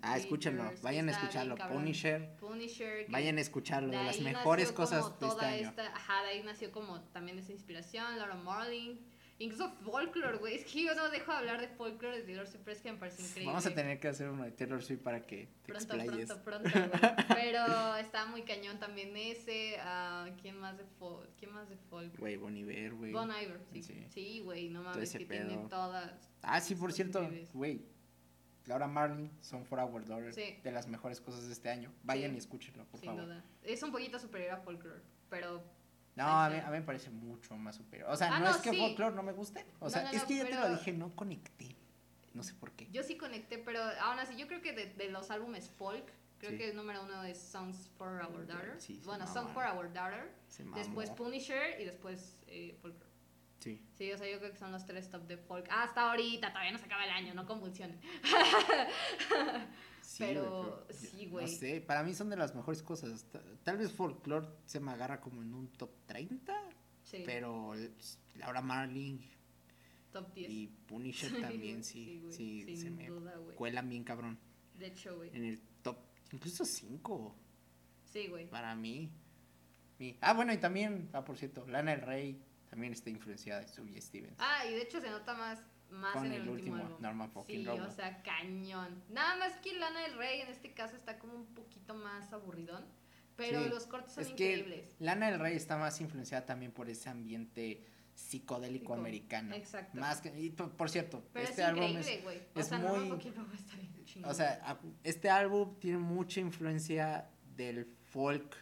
Ah, 0.00 0.16
escúchenlo. 0.16 0.72
Vayan 0.82 1.08
a 1.08 1.12
escucharlo. 1.12 1.54
cabrón. 1.54 1.82
Punisher. 1.82 2.36
Punisher. 2.38 3.06
Vayan 3.10 3.36
a 3.36 3.42
escucharlo. 3.42 3.90
De 3.90 3.98
de 3.98 4.04
las 4.04 4.20
mejores 4.20 4.72
cosas 4.72 5.04
de 5.04 5.10
este 5.12 5.18
toda 5.26 5.48
año. 5.48 5.68
esta- 5.68 5.94
ajá, 5.94 6.22
de 6.22 6.28
ahí 6.30 6.42
nació 6.42 6.72
como 6.72 7.02
también 7.10 7.38
esa 7.38 7.52
inspiración, 7.52 8.18
Laura 8.18 8.36
Marling. 8.36 8.96
Incluso 9.38 9.70
folklore, 9.84 10.38
güey. 10.38 10.54
Es 10.54 10.64
que 10.64 10.82
yo 10.84 10.94
no 10.94 11.10
dejo 11.10 11.30
de 11.30 11.38
hablar 11.38 11.60
de 11.60 11.68
folklore 11.68 12.16
de 12.18 12.22
Taylor 12.24 12.46
Swift, 12.46 12.62
pero 12.64 12.74
es 12.76 12.82
que 12.82 12.90
me 12.92 12.98
parece 12.98 13.22
increíble. 13.22 13.46
Vamos 13.52 13.66
a 13.66 13.74
tener 13.74 14.00
que 14.00 14.08
hacer 14.08 14.30
uno 14.30 14.44
de 14.44 14.52
Taylor 14.52 14.82
Swift 14.82 15.02
para 15.02 15.20
que 15.26 15.48
te 15.62 15.72
Pronto, 15.74 15.94
explayes. 15.94 16.32
pronto, 16.32 16.70
pronto, 16.72 16.98
güey. 16.98 17.14
Pero 17.28 17.96
está 17.96 18.24
muy 18.26 18.42
cañón 18.44 18.78
también 18.78 19.14
ese. 19.14 19.76
ah, 19.80 20.26
¿Quién 20.40 20.58
más 20.58 20.78
de 20.78 20.84
folk? 20.98 21.28
¿Quién 21.38 21.52
más 21.52 21.68
de 21.68 21.76
folk? 21.76 22.18
Güey, 22.18 22.36
Bon 22.36 22.56
Iver, 22.56 22.94
güey. 22.94 23.12
Bon 23.12 23.28
Iver, 23.30 23.60
sí. 23.72 23.82
Sí. 23.82 24.06
Sí, 24.08 24.40
güey, 24.40 24.70
no 24.70 24.82
mames, 24.82 25.12
que 25.12 25.26
tiene 25.26 25.44
pedo. 25.56 25.68
todas. 25.68 26.30
Ah, 26.40 26.60
sí, 26.60 26.74
por 26.74 26.92
cierto, 26.94 27.28
güey. 27.52 27.84
Laura 28.64 28.88
Marling, 28.88 29.28
Son 29.42 29.64
for 29.64 29.78
Our 29.78 30.04
Daughter, 30.06 30.32
Sí. 30.32 30.56
de 30.64 30.72
las 30.72 30.88
mejores 30.88 31.20
cosas 31.20 31.46
de 31.46 31.52
este 31.52 31.68
año. 31.68 31.92
Vayan 32.02 32.30
Sí. 32.30 32.36
y 32.36 32.38
escúchenlo, 32.38 32.84
por 32.86 32.98
Sin 32.98 33.10
favor. 33.10 33.24
duda. 33.26 33.44
Es 33.62 33.80
un 33.82 33.92
poquito 33.92 34.18
superior 34.18 34.52
a 34.52 34.56
folklore, 34.56 35.02
pero 35.28 35.62
No, 36.16 36.24
a 36.26 36.48
mí, 36.50 36.56
a 36.58 36.64
mí 36.66 36.70
me 36.78 36.82
parece 36.82 37.10
mucho 37.10 37.56
más 37.56 37.76
superior. 37.76 38.08
O 38.10 38.16
sea, 38.16 38.28
Ah, 38.34 38.38
no, 38.40 38.46
no, 38.46 38.50
es 38.52 38.56
que 38.58 38.70
sí. 38.70 38.78
folklore 38.78 39.14
no 39.14 39.22
me 39.22 39.32
guste. 39.32 39.64
O 39.80 39.88
sea, 39.90 40.02
no, 40.02 40.10
es 40.10 40.24
que 40.24 40.36
ya 40.36 40.44
te 40.46 40.54
lo 40.54 40.68
dije, 40.70 40.92
no 40.92 41.14
conecté. 41.14 41.76
No 42.34 42.42
sé 42.42 42.54
por 42.54 42.72
qué. 42.72 42.88
yo 42.90 43.02
sí 43.02 43.16
conecté, 43.16 43.56
pero 43.58 43.80
aún 44.00 44.18
así 44.18 44.36
yo 44.36 44.46
creo 44.46 44.60
que 44.60 44.72
de, 44.72 44.86
de 44.92 45.08
los 45.10 45.30
álbumes 45.30 45.70
folk, 45.70 46.04
creo 46.38 46.50
Sí. 46.50 46.58
que 46.58 46.70
el 46.70 46.76
número 46.76 47.02
uno 47.02 47.22
es 47.24 47.38
Songs 47.38 47.88
for 47.96 48.20
Our 48.22 48.46
Daughter. 48.46 48.74
Sí, 48.78 49.00
bueno, 49.04 49.24
mamaron. 49.24 49.44
Song 49.46 49.54
for 49.54 49.64
Our 49.66 49.92
Daughter. 49.92 50.32
Después. 50.74 51.10
Punisher 51.10 51.80
y 51.80 51.84
después 51.84 52.36
eh, 52.46 52.76
folklore. 52.82 53.06
Sí. 53.60 53.82
Sí, 53.96 54.12
o 54.12 54.18
sea, 54.18 54.30
yo 54.30 54.38
creo 54.38 54.52
que 54.52 54.58
son 54.58 54.70
los 54.70 54.84
tres 54.86 55.10
top 55.10 55.22
de 55.26 55.38
folk. 55.38 55.66
Hasta 55.70 56.10
ahorita, 56.10 56.50
todavía 56.50 56.72
no 56.72 56.78
se 56.78 56.84
acaba 56.84 57.04
el 57.04 57.10
año, 57.10 57.32
no 57.34 57.46
convulsionen. 57.46 57.98
Sí, 60.06 60.18
Pero, 60.24 60.84
güey, 60.88 60.96
sí, 60.98 61.26
No 61.26 61.32
güey. 61.32 61.48
sé, 61.48 61.80
para 61.80 62.04
mí 62.04 62.14
son 62.14 62.30
de 62.30 62.36
las 62.36 62.54
mejores 62.54 62.80
cosas. 62.82 63.24
Ta- 63.24 63.42
Tal 63.64 63.76
vez 63.76 63.90
folklore 63.90 64.46
se 64.64 64.78
me 64.78 64.92
agarra 64.92 65.20
como 65.20 65.42
en 65.42 65.52
un 65.52 65.66
top 65.72 65.90
30, 66.06 66.54
Sí, 67.02 67.22
pero 67.26 67.72
Laura 68.36 68.62
Marling 68.62 69.18
top 70.12 70.32
10. 70.32 70.48
y 70.50 70.66
Punisher 70.86 71.30
también 71.60 71.82
sí, 71.82 72.22
sí, 72.30 72.62
sin 72.64 72.76
se 72.76 72.90
me 72.90 73.08
duda, 73.08 73.34
cuelan 73.56 73.88
bien 73.88 74.04
cabrón. 74.04 74.38
De 74.78 74.86
hecho, 74.86 75.16
güey. 75.16 75.30
En 75.34 75.44
el 75.44 75.60
top, 75.82 75.98
incluso 76.32 76.64
5 76.64 77.34
Sí, 78.04 78.28
güey. 78.28 78.48
para 78.48 78.74
mí. 78.76 79.10
Mi- 79.98 80.16
Ah, 80.20 80.34
bueno, 80.34 80.52
y 80.52 80.58
también, 80.58 81.08
ah, 81.14 81.24
por 81.24 81.36
cierto, 81.36 81.66
Lana 81.66 81.90
del 81.92 82.02
Rey 82.02 82.40
también 82.70 82.92
está 82.92 83.10
influenciada 83.10 83.62
de 83.62 83.68
Subie 83.68 84.00
Stevens. 84.00 84.36
Ah, 84.38 84.64
y 84.66 84.70
de 84.72 84.82
hecho 84.82 85.00
se 85.00 85.10
nota 85.10 85.34
más, 85.34 85.60
más 85.90 86.12
Con 86.14 86.26
en 86.26 86.32
el 86.32 86.42
el, 86.42 86.48
último, 86.48 86.72
último, 86.74 86.86
álbum. 86.86 87.02
Norman 87.02 87.30
fucking 87.30 87.62
Sí, 87.64 87.68
o 87.68 87.90
sea, 87.90 88.22
cañón. 88.22 89.02
Nada 89.10 89.36
más 89.36 89.54
que 89.58 89.74
Lana 89.78 90.00
del 90.02 90.16
Rey 90.16 90.40
en 90.40 90.48
este 90.48 90.72
caso 90.72 90.96
está 90.96 91.18
como 91.18 91.34
un 91.34 91.46
poquito 91.54 91.94
más 91.94 92.32
aburridón. 92.32 92.84
Pero 93.36 93.62
Sí, 93.62 93.68
los 93.68 93.86
cortes 93.86 94.14
son 94.14 94.22
es 94.24 94.30
que 94.30 94.56
increíbles. 94.56 94.94
Lana 94.98 95.30
del 95.30 95.38
Rey 95.40 95.56
está 95.56 95.76
más 95.76 96.00
influenciada 96.00 96.46
también 96.46 96.72
por 96.72 96.88
ese 96.88 97.10
ambiente 97.10 97.84
psicodélico 98.14 98.94
Psico- 98.94 98.94
americano. 98.94 99.54
Exacto. 99.54 99.98
Más 100.00 100.22
que, 100.22 100.38
y 100.40 100.48
por, 100.50 100.88
cierto, 100.88 101.22
Pero 101.34 101.46
este 101.46 101.60
es 101.60 101.68
álbum 101.68 101.84
es, 101.98 102.06
es 102.54 102.66
sea, 102.66 102.78
muy- 102.78 103.10
Rockwell 103.10 103.34
está 103.54 103.76
bien 103.76 104.24
o 104.24 104.32
sea, 104.32 104.78
este 105.04 105.28
álbum 105.28 105.78
tiene 105.78 105.98
mucha 105.98 106.40
influencia 106.40 107.28
del 107.56 107.84
folk 107.84 108.56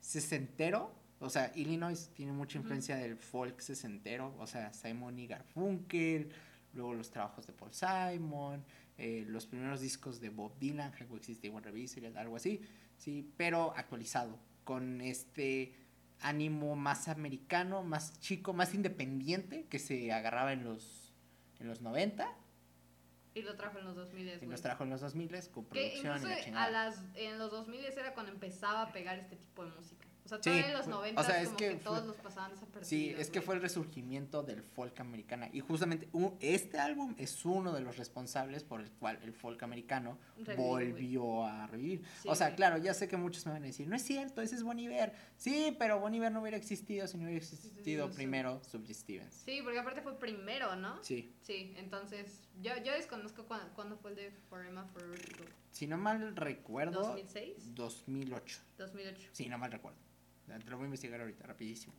sesentero, 0.00 0.92
o 1.20 1.30
sea, 1.30 1.52
Illinois 1.54 2.10
tiene 2.14 2.32
mucha 2.32 2.58
influencia 2.58 2.96
del 2.96 3.16
folk 3.16 3.60
sesentero, 3.60 4.34
o 4.38 4.46
sea, 4.46 4.72
Simon 4.72 5.18
y 5.18 5.26
Garfunkel, 5.28 6.32
luego 6.76 6.94
los 6.94 7.10
trabajos 7.10 7.46
de 7.46 7.52
Paul 7.52 7.72
Simon, 7.72 8.64
eh, 8.98 9.24
los 9.26 9.46
primeros 9.46 9.80
discos 9.80 10.20
de 10.20 10.28
Bob 10.28 10.58
Dylan, 10.58 10.92
How 10.92 11.16
Exist 11.16 11.44
One 11.44 11.60
Revisited, 11.60 12.16
algo 12.16 12.36
así, 12.36 12.60
sí, 12.96 13.32
pero 13.36 13.72
actualizado, 13.76 14.38
con 14.64 15.00
este 15.00 15.74
ánimo 16.20 16.76
más 16.76 17.08
americano, 17.08 17.82
más 17.82 18.20
chico, 18.20 18.52
más 18.52 18.74
independiente 18.74 19.66
que 19.66 19.78
se 19.78 20.12
agarraba 20.12 20.52
en 20.52 20.64
los 20.64 21.02
en 21.58 21.68
los 21.68 21.80
90 21.80 22.28
y 23.36 23.42
lo 23.42 23.54
trajo 23.54 23.78
en 23.78 23.84
los 23.84 23.94
2000, 23.94 24.38
y 24.42 24.46
los 24.46 24.62
trajo 24.62 24.84
en 24.84 24.90
los 24.90 25.02
2000 25.02 25.28
con 25.50 25.66
Que 25.66 25.70
producción 25.70 26.16
incluso 26.16 26.48
y 26.48 26.50
la 26.52 26.64
a 26.64 26.70
las, 26.70 27.04
en 27.14 27.38
los 27.38 27.50
2000 27.50 27.84
era 27.84 28.14
cuando 28.14 28.32
empezaba 28.32 28.80
a 28.80 28.92
pegar 28.92 29.18
este 29.18 29.36
tipo 29.36 29.62
de 29.62 29.72
música. 29.72 30.05
O 30.26 30.28
sea, 30.28 30.38
Sí, 30.38 30.42
todavía 30.50 30.66
en 30.66 30.72
los 30.74 30.82
fue- 30.84 30.92
90 30.92 31.20
o 31.20 31.24
sea, 31.24 31.40
es 31.40 31.46
como 31.46 31.56
que 31.56 31.68
que, 31.68 31.74
todos 31.76 31.98
fue- 32.00 32.06
los 32.08 32.16
pasaban 32.16 32.50
desapercibidos. 32.50 32.88
Sí, 33.16 33.20
es 33.20 33.30
que 33.30 33.38
güey. 33.38 33.46
fue 33.46 33.54
el 33.54 33.60
resurgimiento 33.62 34.42
del 34.42 34.60
folk 34.62 34.98
americana. 35.00 35.48
Y 35.52 35.60
justamente 35.60 36.08
este 36.40 36.78
álbum 36.78 37.14
es 37.16 37.44
uno 37.44 37.72
de 37.72 37.80
los 37.80 37.96
responsables 37.96 38.64
por 38.64 38.80
el 38.80 38.90
cual 38.90 39.18
el 39.22 39.32
folk 39.32 39.62
americano 39.62 40.18
güey. 40.44 40.56
volvió 40.56 41.44
a 41.46 41.66
revivir. 41.68 42.02
Sí, 42.22 42.28
o 42.28 42.34
sea, 42.34 42.48
güey. 42.48 42.56
claro, 42.56 42.78
ya 42.78 42.92
sé 42.92 43.06
que 43.08 43.16
muchos 43.16 43.46
me 43.46 43.52
van 43.52 43.62
a 43.62 43.66
decir, 43.66 43.86
no 43.86 43.94
es 43.96 44.02
cierto, 44.02 44.42
ese 44.42 44.56
es 44.56 44.62
Bon 44.62 44.78
Iver. 44.78 45.12
Sí, 45.36 45.74
pero 45.78 46.00
Bon 46.00 46.12
Iver 46.14 46.32
no 46.32 46.40
hubiera 46.42 46.56
existido 46.56 47.06
si 47.06 47.16
no 47.16 47.24
hubiera 47.24 47.38
existido 47.38 48.08
sí, 48.08 48.14
primero 48.16 48.60
Subject 48.64 48.98
Stevens. 48.98 49.34
Sí, 49.44 49.60
porque 49.62 49.78
aparte 49.78 50.02
fue 50.02 50.18
primero, 50.18 50.74
¿no? 50.76 51.02
Sí. 51.04 51.32
Sí, 51.42 51.72
entonces 51.76 52.42
yo, 52.60 52.72
yo 52.84 52.92
desconozco 52.92 53.44
cuándo, 53.44 53.72
cuándo 53.74 53.96
fue 53.96 54.10
el 54.10 54.16
de 54.16 54.30
Forever 54.50 54.74
Go. 55.38 55.44
Si 55.70 55.86
no 55.86 55.98
mal 55.98 56.34
recuerdo, 56.34 57.16
¿2006? 57.16 57.74
2008. 57.74 58.60
2008. 58.78 59.28
Sí, 59.32 59.48
no 59.48 59.58
mal 59.58 59.70
recuerdo. 59.70 59.98
Te 60.46 60.70
lo 60.70 60.76
voy 60.76 60.84
a 60.84 60.86
investigar 60.86 61.20
ahorita, 61.20 61.46
rapidísimo. 61.46 61.94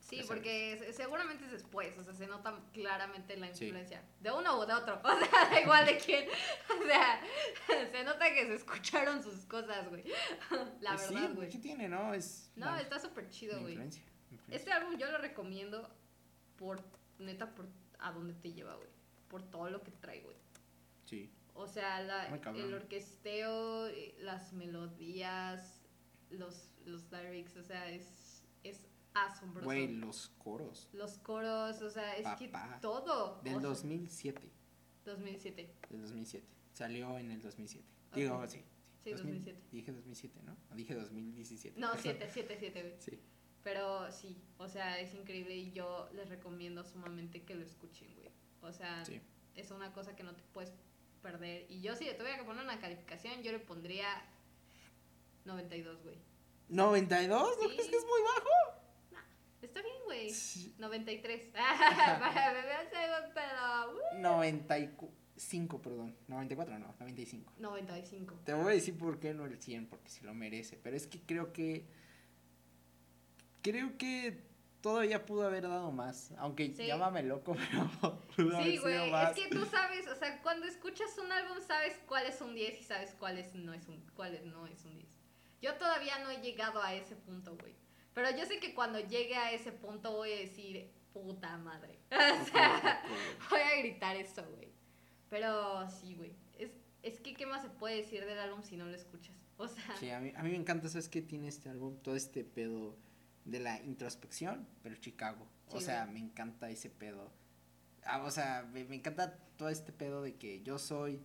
Sí, 0.00 0.16
Ya 0.18 0.24
porque 0.26 0.76
se- 0.78 0.92
seguramente 0.92 1.44
es 1.46 1.52
después, 1.52 1.96
o 1.96 2.04
sea, 2.04 2.12
se 2.12 2.26
nota 2.26 2.60
claramente 2.74 3.36
la 3.38 3.52
Sí. 3.54 3.64
influencia. 3.66 4.02
De 4.20 4.30
uno 4.30 4.58
o 4.58 4.66
de 4.66 4.74
otro, 4.74 5.00
o 5.04 5.18
sea, 5.18 5.48
da 5.50 5.60
igual 5.60 5.86
de 5.86 5.96
quién. 5.98 6.28
O 6.82 6.86
sea, 6.86 7.20
se 7.90 8.04
nota 8.04 8.32
que 8.34 8.46
se 8.46 8.54
escucharon 8.54 9.22
sus 9.22 9.46
cosas, 9.46 9.88
güey. 9.88 10.04
La 10.80 10.94
Pues 10.96 11.10
verdad, 11.10 11.28
sí, 11.28 11.34
güey. 11.34 11.48
¿qué 11.48 11.58
tiene, 11.58 11.88
no? 11.88 12.12
Es 12.12 12.50
No, 12.56 12.66
la- 12.66 12.80
está 12.82 12.98
súper 13.00 13.30
chido, 13.30 13.58
güey. 13.60 13.72
influencia, 13.72 14.02
influencia. 14.30 14.56
Este 14.56 14.72
álbum 14.72 14.98
yo 14.98 15.10
lo 15.10 15.16
recomiendo 15.18 15.88
por, 16.56 16.82
neta, 17.18 17.54
por 17.54 17.66
a 17.98 18.12
dónde 18.12 18.34
te 18.34 18.52
lleva, 18.52 18.74
güey. 18.74 18.88
Por 19.28 19.42
todo 19.50 19.70
lo 19.70 19.82
que 19.82 19.90
trae, 19.92 20.20
güey. 20.20 20.36
Sí. 21.06 21.32
O 21.54 21.66
sea, 21.66 22.00
la- 22.02 22.26
el 22.26 22.74
orquesteo, 22.74 23.86
eh, 23.86 24.14
las 24.18 24.52
melodías, 24.52 25.80
los, 26.30 26.68
los 26.86 27.10
lyrics, 27.10 27.56
o 27.56 27.62
sea, 27.62 27.90
es, 27.90 28.42
es 28.62 28.86
asombroso. 29.14 29.64
Güey, 29.66 29.88
los 29.88 30.28
coros. 30.38 30.88
Los 30.92 31.18
coros, 31.18 31.80
o 31.82 31.90
sea, 31.90 32.16
es 32.16 32.22
Papá. 32.24 32.36
que 32.38 32.50
todo. 32.80 33.40
Del 33.42 33.56
o 33.56 33.60
sea, 33.60 33.68
2007. 33.70 34.50
2007. 35.04 35.74
Del 35.90 36.00
2007. 36.02 36.46
Salió 36.72 37.18
en 37.18 37.30
el 37.30 37.40
2007. 37.42 37.86
Ok. 38.10 38.16
Digo, 38.16 38.46
sí. 38.46 38.64
Sí, 39.04 39.10
2000 39.10 39.34
2007. 39.44 39.62
Dije 39.70 39.92
2007, 39.92 40.40
¿no? 40.44 40.56
O 40.70 40.74
dije 40.74 40.94
2017. 40.94 41.78
No, 41.78 41.90
7, 41.96 42.28
7, 42.32 42.56
7, 42.58 42.82
güey. 42.82 42.94
Sí. 42.98 43.20
Pero 43.62 44.10
sí, 44.10 44.42
o 44.58 44.68
sea, 44.68 44.98
es 45.00 45.14
increíble 45.14 45.56
y 45.56 45.72
yo 45.72 46.08
les 46.14 46.28
recomiendo 46.28 46.84
sumamente 46.84 47.42
que 47.44 47.54
lo 47.54 47.64
escuchen, 47.64 48.14
güey. 48.14 48.30
O 48.62 48.72
sea, 48.72 49.04
Sí. 49.04 49.20
es 49.54 49.70
una 49.70 49.92
cosa 49.92 50.16
que 50.16 50.22
no 50.22 50.34
te 50.34 50.42
puedes 50.52 50.72
perder. 51.22 51.66
Y 51.70 51.80
yo 51.80 51.94
si 51.96 52.04
le 52.04 52.14
tuviera 52.14 52.38
que 52.38 52.44
poner 52.44 52.64
una 52.64 52.78
calificación, 52.78 53.42
yo 53.42 53.52
le 53.52 53.58
pondría 53.58 54.06
92, 55.44 56.02
güey. 56.02 56.16
¿92? 56.70 57.28
¿No 57.28 57.46
Sí. 57.46 57.74
crees 57.74 57.88
que 57.88 57.96
es 57.96 58.04
muy 58.04 58.22
bajo? 58.22 58.80
Está 59.62 59.80
bien, 59.82 59.96
güey. 60.04 60.30
Sí. 60.30 60.74
93. 60.78 61.42
Para 61.52 62.52
beberse 62.52 62.96
un 63.26 63.34
pedo. 63.34 63.92
uh. 64.16 64.20
95, 64.20 65.80
perdón. 65.82 66.16
94, 66.28 66.78
no, 66.78 66.94
95. 67.00 67.52
95. 67.58 68.34
Te 68.44 68.52
voy 68.54 68.72
a 68.72 68.74
decir 68.74 68.96
por 68.98 69.18
qué 69.18 69.32
no 69.34 69.46
el 69.46 69.60
100, 69.60 69.86
porque 69.86 70.08
sí 70.10 70.22
lo 70.24 70.34
merece. 70.34 70.78
Pero 70.82 70.96
es 70.96 71.06
que 71.06 71.20
creo 71.20 71.52
que. 71.52 71.86
Creo 73.62 73.96
que 73.96 74.42
todavía 74.82 75.24
pudo 75.24 75.46
haber 75.46 75.62
dado 75.62 75.90
más. 75.90 76.32
Aunque 76.36 76.74
Sí. 76.76 76.86
llámame 76.86 77.22
loco, 77.22 77.56
pero 77.96 78.20
pudo 78.36 78.56
haber 78.56 78.66
Sí, 78.66 78.72
sido 78.72 78.82
güey, 78.82 79.10
más. 79.10 79.36
es 79.36 79.44
que 79.44 79.50
tú 79.54 79.64
sabes, 79.64 80.06
o 80.08 80.14
sea, 80.16 80.42
cuando 80.42 80.66
escuchas 80.66 81.16
un 81.18 81.32
álbum 81.32 81.56
sabes 81.66 81.98
cuál 82.06 82.26
es 82.26 82.40
un 82.42 82.54
10 82.54 82.78
y 82.80 82.84
sabes 82.84 83.14
cuál 83.18 83.38
es 83.38 83.54
no 83.54 83.72
es 83.72 83.88
un 83.88 84.04
cuál 84.14 84.34
es- 84.34 84.44
no 84.44 84.66
es 84.66 84.84
un 84.84 84.98
10. 84.98 85.08
Yo 85.64 85.72
todavía 85.76 86.18
no 86.18 86.28
he 86.28 86.42
llegado 86.42 86.82
a 86.82 86.92
ese 86.92 87.16
punto, 87.16 87.56
güey. 87.56 87.74
Pero 88.12 88.30
yo 88.36 88.44
sé 88.44 88.60
que 88.60 88.74
cuando 88.74 89.00
llegue 89.00 89.34
a 89.34 89.50
ese 89.50 89.72
punto 89.72 90.12
voy 90.12 90.30
a 90.30 90.36
decir, 90.36 90.90
puta 91.14 91.56
madre. 91.56 92.00
O 92.10 92.44
sea, 92.44 93.02
voy 93.48 93.60
a 93.60 93.78
gritar 93.78 94.14
eso, 94.14 94.44
güey. 94.50 94.74
Pero 95.30 95.88
sí, 95.88 96.16
güey. 96.16 96.36
Es, 96.58 96.70
es 97.02 97.18
que, 97.18 97.32
¿qué 97.32 97.46
más 97.46 97.62
se 97.62 97.70
puede 97.70 97.96
decir 97.96 98.26
del 98.26 98.38
álbum 98.40 98.62
si 98.62 98.76
no 98.76 98.84
lo 98.84 98.94
escuchas? 98.94 99.34
O 99.56 99.66
sea, 99.66 99.96
Sí, 99.96 100.10
a 100.10 100.20
mí, 100.20 100.34
a 100.36 100.42
mí 100.42 100.50
me 100.50 100.56
encanta, 100.56 100.86
¿sabes 100.90 101.08
qué 101.08 101.22
tiene 101.22 101.48
este 101.48 101.70
álbum? 101.70 101.96
Todo 102.02 102.14
este 102.14 102.44
pedo 102.44 102.98
de 103.46 103.60
la 103.60 103.80
introspección, 103.84 104.68
pero 104.82 104.96
Chicago. 104.96 105.48
O 105.68 105.80
sea, 105.80 106.02
güey. 106.02 106.14
me 106.14 106.20
encanta 106.20 106.68
ese 106.68 106.90
pedo. 106.90 107.32
Ah, 108.04 108.22
o 108.22 108.30
sea, 108.30 108.68
me, 108.70 108.84
me 108.84 108.96
encanta 108.96 109.38
todo 109.56 109.70
este 109.70 109.92
pedo 109.92 110.20
de 110.22 110.34
que 110.36 110.62
yo 110.62 110.78
soy, 110.78 111.24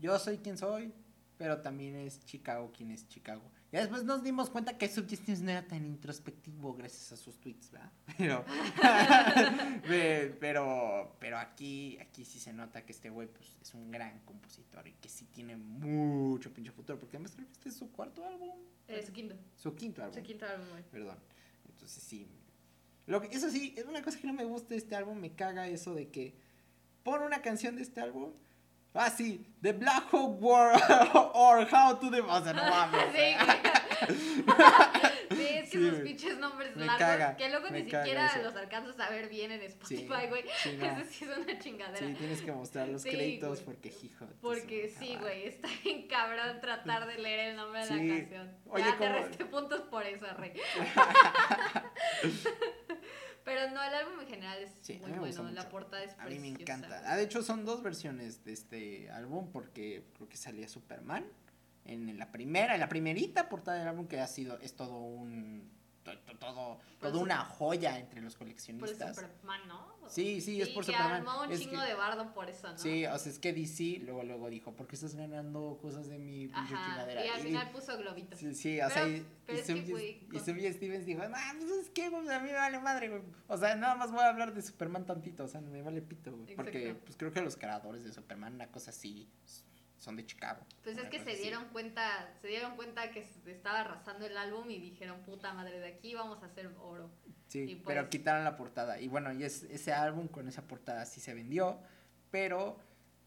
yo 0.00 0.18
soy 0.18 0.38
quien 0.38 0.58
soy, 0.58 0.92
pero 1.36 1.60
también 1.60 1.94
es 1.94 2.24
Chicago 2.24 2.72
quien 2.72 2.90
es 2.90 3.06
Chicago. 3.06 3.52
Ya 3.70 3.80
después 3.80 4.04
nos 4.04 4.22
dimos 4.22 4.48
cuenta 4.48 4.78
que 4.78 4.88
Subjustice 4.88 5.42
no 5.42 5.50
era 5.50 5.66
tan 5.66 5.84
introspectivo 5.84 6.74
gracias 6.74 7.12
a 7.12 7.16
sus 7.16 7.38
tweets, 7.38 7.70
¿verdad? 7.70 7.92
Pero, 8.16 8.44
pero, 10.40 11.16
pero 11.20 11.38
aquí, 11.38 11.98
aquí 12.00 12.24
sí 12.24 12.38
se 12.38 12.52
nota 12.52 12.84
que 12.84 12.92
este 12.92 13.10
güey 13.10 13.28
pues, 13.28 13.56
es 13.60 13.74
un 13.74 13.90
gran 13.90 14.20
compositor 14.20 14.86
y 14.88 14.92
que 14.92 15.08
sí 15.08 15.26
tiene 15.26 15.56
mucho 15.56 16.52
pinche 16.52 16.70
futuro, 16.72 16.98
porque 16.98 17.16
además 17.16 17.32
creo 17.34 17.46
que 17.46 17.52
este 17.52 17.68
es 17.68 17.76
su 17.76 17.90
cuarto 17.92 18.24
álbum. 18.24 18.50
eh, 18.88 19.02
su 19.04 19.12
quinto. 19.12 19.36
Su 19.56 19.74
quinto 19.74 20.02
álbum. 20.02 20.16
Su 20.16 20.22
quinto 20.22 20.46
álbum, 20.46 20.68
güey. 20.70 20.82
Perdón. 20.90 21.18
Entonces 21.68 22.02
sí. 22.02 22.26
Lo 23.06 23.20
que, 23.20 23.28
eso 23.28 23.50
sí, 23.50 23.74
es 23.76 23.84
una 23.84 24.02
cosa 24.02 24.18
que 24.18 24.26
no 24.26 24.32
me 24.32 24.44
gusta 24.44 24.70
de 24.70 24.76
este 24.76 24.94
álbum. 24.96 25.18
Me 25.18 25.34
caga 25.34 25.68
eso 25.68 25.94
de 25.94 26.08
que 26.08 26.34
pon 27.02 27.22
una 27.22 27.42
canción 27.42 27.76
de 27.76 27.82
este 27.82 28.00
álbum. 28.00 28.32
Ah, 28.94 29.10
sí, 29.10 29.46
The 29.62 29.72
Black 29.74 30.08
Hawk 30.12 30.42
War 30.42 30.72
or 31.34 31.64
How 31.72 31.98
to 32.00 32.10
the. 32.10 32.20
O 32.20 32.42
sea, 32.42 32.52
no 32.52 32.64
mames. 32.64 33.12
Sí. 33.12 33.36
Sí, 35.30 35.46
es 35.46 35.70
que 35.70 35.78
Sí, 35.78 35.90
sus 35.90 35.98
pinches 36.00 36.38
nombres 36.38 36.74
Me 36.74 36.86
largos, 36.86 36.98
caga, 36.98 37.36
que 37.36 37.48
luego 37.50 37.68
ni 37.70 37.82
siquiera 37.82 38.26
eso. 38.26 38.42
los 38.42 38.56
alcanzas 38.56 38.98
a 38.98 39.10
ver 39.10 39.28
bien 39.28 39.52
en 39.52 39.60
Spotify, 39.62 40.06
Sí, 40.22 40.26
güey. 40.28 40.44
sí, 40.62 40.76
no. 40.78 40.86
Eso 40.86 41.04
sí 41.10 41.24
es 41.26 41.36
una 41.38 41.58
chingadera. 41.58 41.98
Sí, 42.06 42.14
tienes 42.14 42.40
que 42.42 42.52
mostrar 42.52 42.88
los 42.88 43.02
Sí, 43.02 43.10
créditos 43.10 43.62
güey. 43.62 43.64
porque, 43.66 43.88
hijo. 44.02 44.26
Porque 44.40 44.88
sí, 44.98 45.16
güey, 45.20 45.46
está 45.48 45.68
bien 45.84 46.08
cabrón 46.08 46.60
tratar 46.60 47.06
de 47.06 47.18
leer 47.18 47.50
el 47.50 47.56
nombre 47.56 47.80
de 47.80 47.86
Sí. 47.86 48.08
la 48.08 48.16
canción. 48.18 48.56
Oye, 48.70 48.84
ya 48.84 48.96
te 48.98 49.08
resté 49.12 49.44
puntos 49.44 49.80
por 49.82 50.04
eso, 50.06 50.26
rey. 50.38 50.54
Pero 53.44 53.70
no, 53.70 53.82
el 53.82 53.94
álbum 53.94 54.20
en 54.20 54.26
general 54.28 54.58
es 54.58 54.72
Sí, 54.82 54.98
muy 55.00 55.12
bueno, 55.12 55.50
la 55.50 55.68
portada 55.68 56.02
es 56.04 56.12
A 56.18 56.26
mí 56.26 56.38
me 56.38 56.52
preciosa, 56.52 56.74
encanta. 56.74 57.02
Ah, 57.06 57.16
de 57.16 57.22
hecho, 57.22 57.42
son 57.42 57.64
dos 57.64 57.82
versiones 57.82 58.44
de 58.44 58.52
este 58.52 59.10
álbum 59.10 59.50
porque 59.50 60.04
creo 60.14 60.28
que 60.28 60.36
salía 60.36 60.68
Superman 60.68 61.24
en 61.84 62.18
la 62.18 62.30
primera, 62.30 62.74
en 62.74 62.80
la 62.80 62.88
primerita 62.88 63.48
portada 63.48 63.78
del 63.78 63.88
álbum 63.88 64.06
que 64.06 64.20
ha 64.20 64.26
sido, 64.26 64.58
es 64.60 64.74
todo 64.74 64.98
un, 64.98 65.70
to- 66.12 66.18
to- 66.32 66.38
todo, 66.38 66.80
Por 67.00 67.10
su- 67.12 67.20
una 67.20 67.44
joya 67.44 67.98
entre 67.98 68.20
los 68.20 68.34
Por 68.34 68.46
coleccionistas. 68.46 69.14
Superman, 69.16 69.68
¿no? 69.68 69.98
Sí, 70.08 70.40
sí, 70.40 70.60
es 70.62 70.70
por 70.70 70.86
que 70.86 70.92
Superman. 70.92 71.12
armó 71.28 71.42
un 71.42 71.52
Es 71.52 71.60
chingo 71.60 71.80
que- 71.82 71.86
de 71.88 71.94
bardo 71.94 72.32
por 72.32 72.48
eso, 72.48 72.70
¿no? 72.72 72.78
Sí, 72.78 73.04
o 73.04 73.18
sea, 73.18 73.30
es 73.30 73.38
que 73.38 73.52
DC 73.52 74.00
luego, 74.04 74.22
luego 74.22 74.48
dijo, 74.48 74.72
¿por 74.72 74.86
qué 74.86 74.94
estás 74.96 75.14
ganando 75.14 75.78
cosas 75.82 76.08
de 76.08 76.18
mi 76.18 76.48
pinche 76.48 76.68
chingadera? 76.74 77.26
y 77.26 77.28
al 77.28 77.40
final 77.40 77.70
puso 77.70 77.96
globitos. 77.98 78.38
Sí, 78.38 78.54
sí, 78.54 78.80
o 78.80 78.88
sea, 78.88 79.04
Pero- 79.04 79.16
y, 79.16 79.26
pero 79.46 79.58
y 79.58 79.60
es 79.60 79.66
que, 79.66 80.66
y 80.68 80.72
Stevens 80.72 81.04
dijo, 81.06 81.22
ah, 81.22 81.54
pues 81.58 81.70
es 81.70 81.90
que, 81.90 82.08
güey, 82.08 82.28
a 82.30 82.40
mí 82.40 82.46
me 82.46 82.54
vale 82.54 82.78
madre, 82.80 83.08
güey. 83.10 83.22
O 83.48 83.56
sea, 83.58 83.74
nada 83.76 83.94
más 83.96 84.10
voy 84.10 84.20
a 84.20 84.28
hablar 84.28 84.54
de 84.54 84.62
Superman 84.62 85.04
tantito, 85.04 85.44
o 85.44 85.48
sea, 85.48 85.60
me 85.60 85.82
vale 85.82 86.00
pito, 86.00 86.34
güey. 86.34 86.54
Porque, 86.56 86.94
pues 87.04 87.16
creo 87.18 87.30
que 87.32 87.42
los 87.42 87.56
creadores 87.56 88.02
de 88.04 88.12
Superman, 88.12 88.54
una 88.54 88.68
cosa 88.72 88.90
así, 88.90 89.28
son 89.98 90.16
de 90.16 90.24
Chicago. 90.24 90.64
Pues 90.84 90.96
es 90.96 91.08
que 91.08 91.18
se 91.22 91.32
así. 91.32 91.42
dieron 91.42 91.66
cuenta, 91.68 92.32
se 92.40 92.48
dieron 92.48 92.76
cuenta 92.76 93.10
que 93.10 93.20
estaba 93.46 93.80
arrasando 93.80 94.26
el 94.26 94.36
álbum 94.36 94.70
y 94.70 94.78
dijeron, 94.78 95.20
puta 95.22 95.52
madre, 95.52 95.80
de 95.80 95.88
aquí 95.88 96.14
vamos 96.14 96.42
a 96.42 96.46
hacer 96.46 96.68
oro. 96.80 97.10
Sí, 97.48 97.60
y 97.60 97.74
pero 97.76 98.02
pues- 98.02 98.10
quitaron 98.10 98.44
la 98.44 98.56
portada. 98.56 99.00
Y 99.00 99.08
bueno, 99.08 99.32
y 99.32 99.42
es, 99.44 99.64
ese 99.64 99.92
álbum 99.92 100.28
con 100.28 100.48
esa 100.48 100.62
portada 100.66 101.04
sí 101.04 101.20
se 101.20 101.34
vendió, 101.34 101.80
pero... 102.30 102.78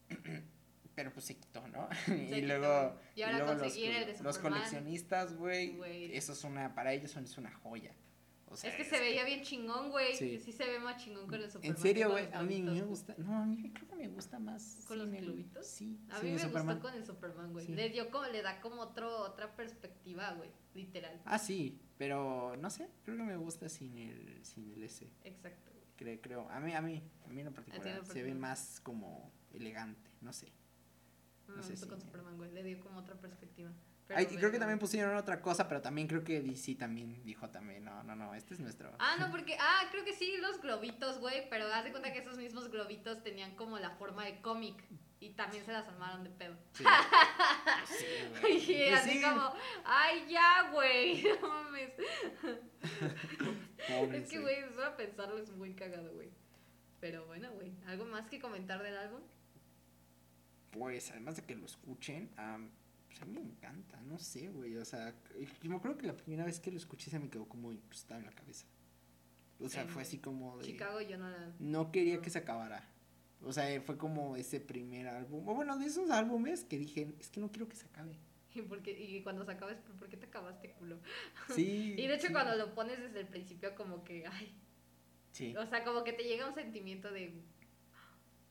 Pero 0.93 1.09
pues 1.13 1.25
se 1.25 1.37
quitó, 1.37 1.65
¿no? 1.69 1.87
y 2.07 2.25
quitó. 2.33 2.47
luego, 2.47 2.99
Y 3.15 3.21
ahora 3.21 3.37
luego 3.37 3.53
los, 3.53 3.61
conseguir 3.61 3.91
el 3.91 4.17
de 4.17 4.23
los 4.23 4.37
coleccionistas, 4.37 5.33
güey, 5.37 5.79
eso 6.13 6.33
es 6.33 6.43
una, 6.43 6.75
para 6.75 6.91
ellos 6.91 7.15
es 7.15 7.37
una 7.37 7.49
joya. 7.49 7.93
O 8.51 8.55
sea, 8.57 8.69
es 8.69 8.75
que 8.75 8.83
se 8.83 8.99
veía 8.99 9.23
bien 9.23 9.41
chingón, 9.43 9.89
güey. 9.91 10.15
Sí. 10.15 10.39
Sí. 10.39 10.51
se 10.51 10.65
ve 10.67 10.79
más 10.79 11.01
chingón 11.01 11.25
con 11.27 11.35
el 11.41 11.49
Superman. 11.49 11.75
En 11.77 11.81
serio, 11.81 12.07
que 12.07 12.11
güey, 12.13 12.33
a 12.33 12.43
mí 12.43 12.61
me 12.61 12.81
gusta, 12.81 13.15
no, 13.17 13.35
a 13.37 13.45
mí 13.45 13.71
creo 13.73 13.87
que 13.87 13.95
me 13.95 14.07
gusta 14.09 14.39
más. 14.39 14.83
¿Con 14.87 14.97
los 14.99 15.07
el- 15.07 15.21
globitos? 15.25 15.65
Sí, 15.65 15.97
A 16.09 16.21
mí 16.21 16.31
me 16.31 16.39
Superman. 16.39 16.75
gustó 16.75 16.89
con 16.89 16.93
el 16.99 17.05
Superman, 17.05 17.53
güey. 17.53 17.65
Sí. 17.65 17.73
Le 17.73 17.89
dio 17.89 18.09
como, 18.11 18.27
le 18.27 18.41
da 18.41 18.59
como 18.59 18.81
otro, 18.81 19.19
otra 19.21 19.55
perspectiva, 19.55 20.33
güey. 20.33 20.49
Literal. 20.73 21.21
Ah, 21.25 21.39
sí, 21.39 21.79
pero 21.97 22.55
no 22.57 22.69
sé, 22.69 22.89
creo 23.03 23.17
que 23.17 23.23
me 23.23 23.37
gusta 23.37 23.69
sin 23.69 23.97
el, 23.97 24.43
sin 24.45 24.69
el 24.71 24.83
S, 24.83 25.09
Exacto, 25.23 25.71
güey. 25.73 25.85
creo, 25.95 26.21
creo. 26.21 26.49
A 26.49 26.59
mí, 26.59 26.73
a 26.73 26.81
mí, 26.81 27.01
a 27.25 27.27
mí 27.29 27.39
en 27.39 27.45
lo 27.45 27.53
particular, 27.53 27.87
en 27.87 27.97
lo 27.97 28.03
se 28.05 28.13
ve 28.13 28.19
particular. 28.21 28.35
más 28.37 28.79
como 28.81 29.31
elegante, 29.53 30.09
no 30.21 30.33
sé. 30.33 30.51
Me 31.47 31.55
No 31.57 31.63
sé 31.63 31.71
gustó 31.71 31.85
si- 31.85 31.89
con 31.89 32.01
Superman, 32.01 32.37
güey. 32.37 32.51
Le 32.51 32.63
dio 32.63 32.79
como 32.81 32.99
otra 32.99 33.15
perspectiva. 33.19 33.71
Ay, 34.15 34.27
y 34.31 34.37
creo 34.37 34.51
que 34.51 34.59
también 34.59 34.79
pusieron 34.79 35.15
otra 35.15 35.41
cosa, 35.41 35.67
pero 35.67 35.81
también 35.81 36.07
creo 36.07 36.23
que 36.23 36.41
DC 36.41 36.75
también 36.75 37.23
dijo 37.23 37.49
también, 37.49 37.83
no, 37.85 38.03
no, 38.03 38.15
no, 38.15 38.33
este 38.33 38.53
es 38.53 38.59
nuestro. 38.59 38.91
Ah, 38.99 39.15
no, 39.19 39.29
porque. 39.31 39.55
Ah, 39.59 39.87
creo 39.91 40.03
que 40.05 40.13
sí, 40.13 40.37
los 40.37 40.61
globitos, 40.61 41.19
güey. 41.19 41.49
Pero 41.49 41.65
haz 41.73 41.83
de 41.83 41.91
cuenta 41.91 42.11
que 42.13 42.19
esos 42.19 42.37
mismos 42.37 42.69
globitos 42.69 43.23
tenían 43.23 43.55
como 43.55 43.79
la 43.79 43.91
forma 43.91 44.25
de 44.25 44.41
cómic. 44.41 44.83
Y 45.19 45.29
también 45.31 45.63
se 45.63 45.71
las 45.71 45.87
armaron 45.87 46.23
de 46.23 46.31
pedo. 46.31 46.55
Sí. 46.73 46.83
Sí, 47.85 48.05
güey. 48.41 48.57
Y 48.57 48.89
Pues 48.89 48.99
así 48.99 49.11
sí, 49.11 49.21
como, 49.21 49.53
ay, 49.85 50.25
ya, 50.29 50.69
güey. 50.71 51.23
No 51.41 51.47
mames. 51.47 51.91
pobre, 53.87 54.17
Es 54.17 54.29
que, 54.29 54.39
güey, 54.39 54.57
solo 54.73 54.95
pensarlo 54.97 55.37
es 55.37 55.51
muy 55.51 55.73
cagado, 55.73 56.11
güey. 56.13 56.29
Pero 56.99 57.25
bueno, 57.27 57.51
güey. 57.51 57.71
¿Algo 57.87 58.05
más 58.05 58.27
que 58.29 58.39
comentar 58.39 58.81
del 58.81 58.97
álbum? 58.97 59.21
Pues 60.71 61.11
además 61.11 61.35
de 61.35 61.43
que 61.43 61.55
lo 61.55 61.65
escuchen, 61.65 62.31
am, 62.37 62.71
pues 63.11 63.21
a 63.21 63.25
mí 63.25 63.33
me 63.33 63.41
encanta, 63.41 63.99
no 64.03 64.17
sé, 64.17 64.47
güey, 64.47 64.77
o 64.77 64.85
sea, 64.85 65.13
yo 65.61 65.69
me 65.69 65.75
acuerdo 65.75 65.97
que 65.97 66.07
la 66.07 66.15
primera 66.15 66.45
vez 66.45 66.59
que 66.61 66.71
lo 66.71 66.77
escuché 66.77 67.09
se 67.11 67.19
me 67.19 67.29
quedó 67.29 67.45
como 67.45 67.71
incrustado 67.73 68.21
en 68.21 68.25
la 68.25 68.31
cabeza. 68.31 68.65
O 69.59 69.67
sea, 69.67 69.81
En 69.83 69.89
fue 69.89 70.01
así 70.03 70.17
como 70.17 70.57
de... 70.57 70.65
Chicago 70.65 71.01
yo 71.01 71.17
no 71.17 71.29
la... 71.29 71.53
No 71.59 71.91
quería 71.91 72.21
que 72.21 72.29
se 72.29 72.39
acabara. 72.39 72.87
O 73.43 73.51
sea, 73.51 73.81
fue 73.81 73.97
como 73.97 74.35
ese 74.37 74.59
primer 74.61 75.07
álbum, 75.07 75.47
o 75.47 75.53
bueno, 75.53 75.77
de 75.77 75.85
esos 75.87 76.09
álbumes 76.09 76.63
que 76.63 76.77
dije, 76.77 77.13
es 77.19 77.29
que 77.29 77.39
no 77.41 77.51
quiero 77.51 77.67
que 77.67 77.75
se 77.75 77.85
acabe. 77.87 78.17
¿Y, 78.55 78.61
por 78.61 78.81
qué- 78.81 78.97
y 78.99 79.21
cuando 79.23 79.43
se 79.45 79.51
acabes, 79.51 79.77
¿por 79.99 80.07
qué 80.09 80.15
te 80.17 80.27
acabaste, 80.27 80.71
culo? 80.71 80.99
Sí. 81.55 81.95
Y 81.97 82.07
de 82.07 82.15
hecho 82.15 82.27
sí, 82.27 82.33
cuando 82.33 82.55
lo 82.55 82.73
pones 82.73 82.99
desde 82.99 83.19
el 83.19 83.27
principio 83.27 83.75
como 83.75 84.03
que, 84.05 84.25
ay, 84.25 84.55
Sí. 85.33 85.55
o 85.55 85.65
sea, 85.67 85.83
como 85.83 86.03
que 86.03 86.13
te 86.13 86.23
llega 86.23 86.47
un 86.47 86.55
sentimiento 86.55 87.11
de, 87.11 87.41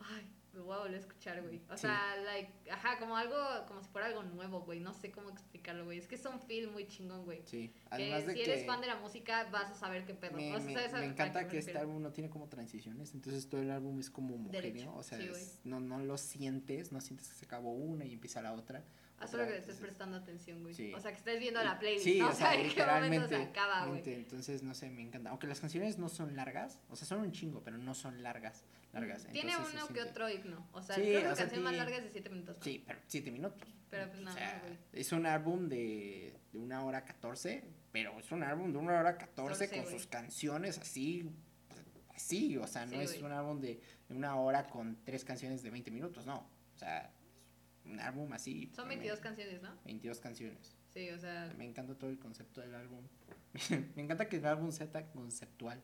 ay, 0.00 0.26
me 0.52 0.60
voy 0.60 0.74
a 0.74 0.78
volver 0.80 0.94
a 0.96 0.98
escuchar, 0.98 1.40
güey. 1.42 1.60
O 1.70 1.76
Sí. 1.76 1.82
sea, 1.82 2.16
like, 2.24 2.52
ajá, 2.70 2.98
como 2.98 3.16
algo, 3.16 3.36
como 3.68 3.82
si 3.82 3.88
fuera 3.90 4.08
algo 4.08 4.22
nuevo, 4.24 4.60
güey. 4.62 4.80
No 4.80 4.92
sé 4.92 5.10
cómo 5.12 5.30
explicarlo, 5.30 5.84
güey. 5.84 5.98
Es 5.98 6.06
que 6.08 6.16
es 6.16 6.24
un 6.26 6.40
feel 6.40 6.68
muy 6.70 6.86
chingón, 6.88 7.24
güey. 7.24 7.42
Sí. 7.44 7.68
Que 7.68 7.74
Además 7.90 8.26
de 8.26 8.32
si 8.34 8.38
que... 8.42 8.52
eres 8.52 8.66
fan 8.66 8.80
de 8.80 8.86
la 8.88 8.96
música, 8.96 9.44
vas 9.50 9.70
a 9.70 9.74
saber 9.74 10.04
qué 10.04 10.14
pedo. 10.14 10.36
Me, 10.36 10.54
o 10.54 10.58
sea, 10.58 10.66
me- 10.66 10.74
¿sabes 10.74 10.94
a- 10.94 10.98
me 10.98 11.06
encanta 11.06 11.42
me 11.42 11.48
que 11.48 11.58
este 11.58 11.78
álbum 11.78 12.02
no 12.02 12.12
tiene 12.12 12.30
como 12.30 12.48
transiciones, 12.48 13.14
entonces 13.14 13.48
todo 13.48 13.60
el 13.62 13.70
álbum 13.70 14.00
es 14.00 14.10
como 14.10 14.34
homogéneo, 14.34 14.94
o 14.94 15.02
sea, 15.02 15.18
sí, 15.18 15.28
es- 15.30 15.60
no, 15.64 15.78
no 15.80 15.98
lo 16.00 16.18
sientes, 16.18 16.90
no 16.92 17.00
sientes 17.00 17.28
que 17.28 17.34
se 17.34 17.44
acabó 17.44 17.72
una 17.72 18.04
y 18.04 18.12
empieza 18.12 18.42
la 18.42 18.52
otra. 18.52 18.84
Ah, 19.22 19.26
solo 19.26 19.44
que 19.44 19.50
le 19.50 19.58
estés 19.58 19.76
prestando 19.76 20.16
atención, 20.16 20.62
güey. 20.62 20.74
Sí. 20.74 20.92
O 20.94 20.98
sea, 21.00 21.10
que 21.12 21.18
estés 21.18 21.38
viendo 21.38 21.62
la 21.62 21.78
playlist. 21.78 22.04
Sí, 22.04 22.18
¿no? 22.18 22.28
o 22.30 22.32
sea, 22.34 22.54
en 22.54 22.70
qué 22.74 22.84
momento 22.86 23.28
se 23.28 23.36
acaba, 23.36 23.86
güey. 23.86 24.02
Entonces, 24.06 24.62
no 24.62 24.74
sé, 24.74 24.88
me 24.90 25.02
encanta. 25.02 25.28
Aunque 25.30 25.46
las 25.46 25.60
canciones 25.60 25.98
no 25.98 26.08
son 26.08 26.34
largas, 26.36 26.80
o 26.88 26.96
sea, 26.96 27.06
son 27.06 27.20
un 27.20 27.30
chingo, 27.30 27.62
pero 27.62 27.76
no 27.78 27.94
son 27.94 28.22
largas. 28.22 28.64
largas. 28.92 29.26
Tiene 29.28 29.52
entonces 29.52 29.74
uno 29.74 29.86
que 29.88 29.92
siente- 29.94 30.10
otro 30.10 30.28
himno. 30.30 30.66
O 30.72 30.82
sea, 30.82 30.96
Sí, 30.96 31.02
creo 31.02 31.20
que 31.20 31.26
o 31.26 31.30
la 31.30 31.36
sea, 31.36 31.44
canción 31.44 31.62
más 31.64 31.74
larga 31.76 31.96
es 31.98 32.04
de 32.04 32.10
7 32.10 32.30
minutos. 32.30 32.56
Sí, 32.62 32.82
pero 32.86 32.98
siete 33.06 33.30
minutos. 33.30 33.68
Pero, 33.90 34.06
pues, 34.08 34.20
O 34.20 34.22
nada 34.22 34.36
sea, 34.38 34.52
más, 34.54 34.62
güey. 34.62 34.78
Es 34.92 35.12
un 35.12 35.26
álbum 35.26 35.68
de, 35.68 36.40
de 36.52 36.58
una 36.58 36.84
hora 36.84 37.04
14, 37.04 37.62
pero 37.92 38.18
es 38.18 38.30
un 38.32 38.42
álbum 38.42 38.72
de 38.72 38.78
una 38.78 39.00
hora 39.00 39.18
14 39.18 39.66
14, 39.66 39.68
con 39.68 39.82
güey. 39.84 39.94
sus 39.98 40.06
canciones 40.06 40.78
así, 40.78 41.28
así, 42.14 42.56
o 42.56 42.66
sea, 42.66 42.86
no 42.86 42.92
Sí, 42.92 42.98
es 43.16 43.20
un 43.20 43.32
álbum 43.32 43.60
de, 43.60 43.80
una 44.08 44.36
hora 44.36 44.66
con 44.66 44.96
tres 45.04 45.24
canciones 45.24 45.62
de 45.62 45.70
20 45.70 45.90
minutos, 45.90 46.24
no. 46.26 46.38
O 46.74 46.78
sea, 46.78 47.12
un 47.90 48.00
álbum 48.00 48.32
así. 48.32 48.70
Son 48.74 48.86
me- 48.88 48.94
22 48.96 49.20
canciones, 49.20 49.62
¿no? 49.62 49.76
22 49.84 50.20
canciones. 50.20 50.76
Sí, 50.92 51.10
o 51.10 51.18
sea, 51.18 51.52
Me 51.56 51.64
encanta 51.64 51.94
todo 51.96 52.10
el 52.10 52.18
concepto 52.18 52.60
del 52.60 52.74
álbum. 52.74 53.06
me 53.96 54.02
encanta 54.02 54.28
que 54.28 54.36
el 54.36 54.46
álbum 54.46 54.72
sea 54.72 54.90
tan 54.90 55.04
conceptual, 55.10 55.80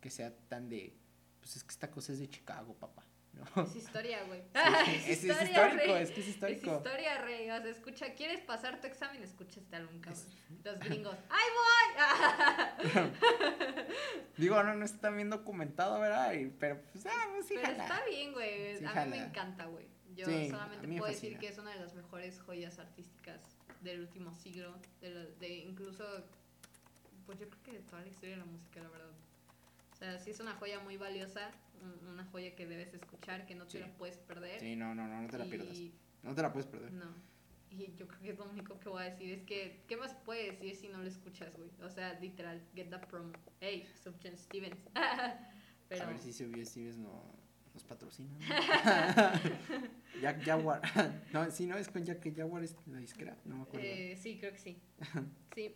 que 0.00 0.10
sea 0.10 0.34
tan 0.48 0.68
de, 0.68 0.96
pues 1.40 1.56
es 1.56 1.64
que 1.64 1.70
esta 1.70 1.90
cosa 1.90 2.12
es 2.12 2.18
de 2.18 2.28
Chicago, 2.28 2.74
papá. 2.74 3.04
¿no? 3.34 3.64
es 3.64 3.74
historia, 3.74 4.22
güey. 4.24 4.42
Sí, 4.84 5.10
es, 5.10 5.24
es 5.24 5.24
histórico, 5.24 5.96
es 5.96 6.10
que 6.12 6.20
es 6.20 6.26
Es 6.26 6.28
histórico. 6.28 6.76
historia, 6.76 7.20
rey. 7.22 7.50
O 7.50 7.60
sea, 7.60 7.68
escucha, 7.68 8.14
¿quieres 8.14 8.40
pasar 8.42 8.80
tu 8.80 8.86
examen? 8.86 9.22
Escucha 9.22 9.58
este 9.60 9.74
álbum, 9.76 9.98
cabrón. 10.00 10.22
Los 10.64 10.78
gringos. 10.78 11.16
¡Ay, 11.30 11.48
voy! 12.94 13.10
Digo, 14.36 14.62
no, 14.62 14.74
no 14.74 14.84
está 14.84 15.10
bien 15.10 15.30
documentado, 15.30 15.98
¿verdad? 16.00 16.32
Pero 16.60 16.80
pues, 16.92 17.06
ah, 17.06 17.26
pues 17.32 17.46
sí, 17.46 17.54
Pero 17.56 17.66
jala. 17.68 17.82
está 17.84 18.04
bien, 18.06 18.32
güey. 18.32 18.76
Sí, 18.78 18.84
a 18.84 18.88
mí 18.88 18.94
jala. 18.94 19.06
me 19.10 19.18
encanta, 19.18 19.64
güey. 19.66 19.86
Yo 20.16 20.26
Sí, 20.26 20.48
solamente 20.50 20.86
puedo 20.98 21.10
decir 21.12 21.38
que 21.38 21.48
es 21.48 21.58
una 21.58 21.72
de 21.72 21.80
las 21.80 21.94
mejores 21.94 22.40
joyas 22.40 22.78
artísticas 22.78 23.40
del 23.82 24.00
último 24.00 24.32
siglo. 24.34 24.74
De, 25.00 25.10
la- 25.10 25.24
de 25.40 25.58
incluso, 25.58 26.04
pues 27.26 27.38
yo 27.38 27.48
creo 27.48 27.62
que 27.62 27.72
de 27.72 27.78
toda 27.80 28.02
la 28.02 28.08
historia 28.08 28.30
de 28.36 28.36
la 28.38 28.44
música, 28.44 28.80
la 28.82 28.88
verdad. 28.90 29.10
O 29.92 29.96
sea, 29.96 30.18
sí 30.18 30.30
es 30.30 30.40
una 30.40 30.54
joya 30.54 30.80
muy 30.80 30.96
valiosa. 30.96 31.50
un- 31.82 32.08
Una 32.08 32.24
joya 32.26 32.54
que 32.54 32.66
debes 32.66 32.94
escuchar, 32.94 33.44
que 33.46 33.54
no 33.54 33.64
te 33.66 33.72
Sí. 33.72 33.78
la 33.80 33.88
puedes 33.98 34.16
perder. 34.18 34.58
Sí, 34.60 34.74
no, 34.76 34.94
no, 34.94 35.06
no, 35.06 35.20
no 35.20 35.28
te 35.28 35.36
la 35.38 35.44
pierdas. 35.44 35.76
Y- 35.76 35.92
No 36.22 36.34
te 36.34 36.40
la 36.42 36.50
puedes 36.52 36.66
perder. 36.66 36.92
No. 36.92 37.12
Y 37.70 37.92
yo 37.96 38.06
creo 38.06 38.20
que 38.20 38.30
es 38.30 38.38
lo 38.38 38.44
único 38.46 38.78
que 38.80 38.88
voy 38.88 39.02
a 39.02 39.10
decir. 39.10 39.32
Es 39.32 39.42
que, 39.42 39.82
¿qué 39.88 39.96
más 39.96 40.14
puede 40.24 40.52
decir 40.52 40.74
si 40.76 40.88
no 40.88 40.98
lo 40.98 41.08
escuchas, 41.08 41.52
güey? 41.56 41.68
O 41.82 41.90
sea, 41.90 42.18
literal, 42.20 42.62
get 42.74 42.88
that 42.88 43.06
promo. 43.08 43.32
Hey, 43.60 43.86
Subjan 44.02 44.38
Stevens. 44.38 44.78
Pero, 45.88 46.04
A 46.04 46.06
ver 46.06 46.18
si 46.18 46.32
Subie 46.32 46.64
Stevens 46.64 46.96
no, 46.96 47.22
nos 47.74 47.84
patrocina. 47.84 48.30
¿no? 48.38 48.46
Jack 50.22 50.44
Jaguar. 50.44 50.80
no, 51.32 51.50
sí, 51.50 51.66
no, 51.66 51.76
es 51.76 51.88
con 51.88 52.04
Jack 52.04 52.22
Jaguar 52.34 52.62
es 52.62 52.76
la 52.86 52.98
disquera, 52.98 53.36
no 53.44 53.56
me 53.56 53.62
acuerdo. 53.62 53.86
eh, 53.86 54.16
sí, 54.20 54.38
creo 54.38 54.52
que 54.52 54.58
sí. 54.58 54.80
Sí. 55.54 55.74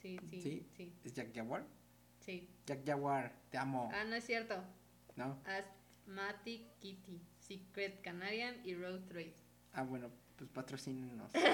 Sí, 0.00 0.18
sí, 0.30 0.40
¿Sí? 0.40 0.66
sí, 0.76 0.92
¿Es 1.04 1.12
Jack 1.14 1.34
Jaguar? 1.34 1.64
sí. 2.20 2.48
Jack 2.66 2.86
Jaguar, 2.86 3.32
te 3.50 3.58
amo. 3.58 3.90
Ah, 3.92 4.04
no 4.04 4.14
es 4.14 4.24
cierto. 4.24 4.62
¿No? 5.16 5.38
Asthmatic 5.44 6.78
Kitty, 6.78 7.20
Secret 7.40 8.00
Canarian 8.02 8.54
y 8.64 8.74
Road 8.74 9.00
Trade. 9.08 9.34
Ah, 9.72 9.82
bueno, 9.82 10.10
pues 10.36 10.48
patrocínenos. 10.50 11.30
Pero 11.32 11.52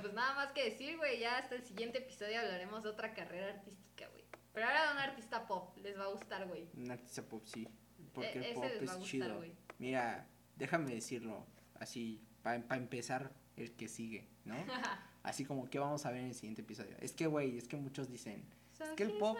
pues 0.00 0.12
nada 0.14 0.34
más 0.34 0.52
que 0.52 0.64
decir, 0.70 0.96
güey, 0.96 1.18
ya 1.20 1.38
hasta 1.38 1.54
el 1.56 1.62
siguiente 1.64 1.98
episodio 1.98 2.40
hablaremos 2.40 2.82
de 2.82 2.88
otra 2.90 3.14
carrera 3.14 3.48
artística, 3.54 4.06
güey. 4.08 4.21
Pero 4.52 4.66
ahora 4.66 4.86
de 4.86 4.92
un 4.92 4.98
artista 4.98 5.46
pop, 5.46 5.76
les 5.78 5.98
va 5.98 6.04
a 6.04 6.08
gustar, 6.08 6.46
güey. 6.46 6.68
Un 6.76 6.90
artista 6.90 7.22
pop, 7.22 7.42
sí. 7.46 7.66
Porque 8.12 8.38
E- 8.38 8.48
el 8.50 8.54
pop 8.54 8.64
es 8.64 8.80
gustar, 8.80 9.02
chido. 9.02 9.44
Mira, 9.78 10.26
déjame 10.56 10.92
decirlo 10.94 11.46
así, 11.78 12.20
para 12.42 12.56
empezar 12.76 13.32
el 13.56 13.72
que 13.72 13.88
sigue, 13.88 14.28
¿no? 14.44 14.54
Así 15.22 15.44
como 15.44 15.70
que 15.70 15.78
vamos 15.78 16.04
a 16.04 16.10
ver 16.10 16.20
en 16.22 16.26
el 16.28 16.34
siguiente 16.34 16.62
episodio. 16.62 16.96
Es 16.98 17.12
que, 17.12 17.28
güey, 17.28 17.56
es 17.56 17.68
que 17.68 17.76
muchos 17.76 18.08
dicen, 18.10 18.44
So 18.76 18.84
que 18.96 19.04
el 19.04 19.12
pop- 19.18 19.38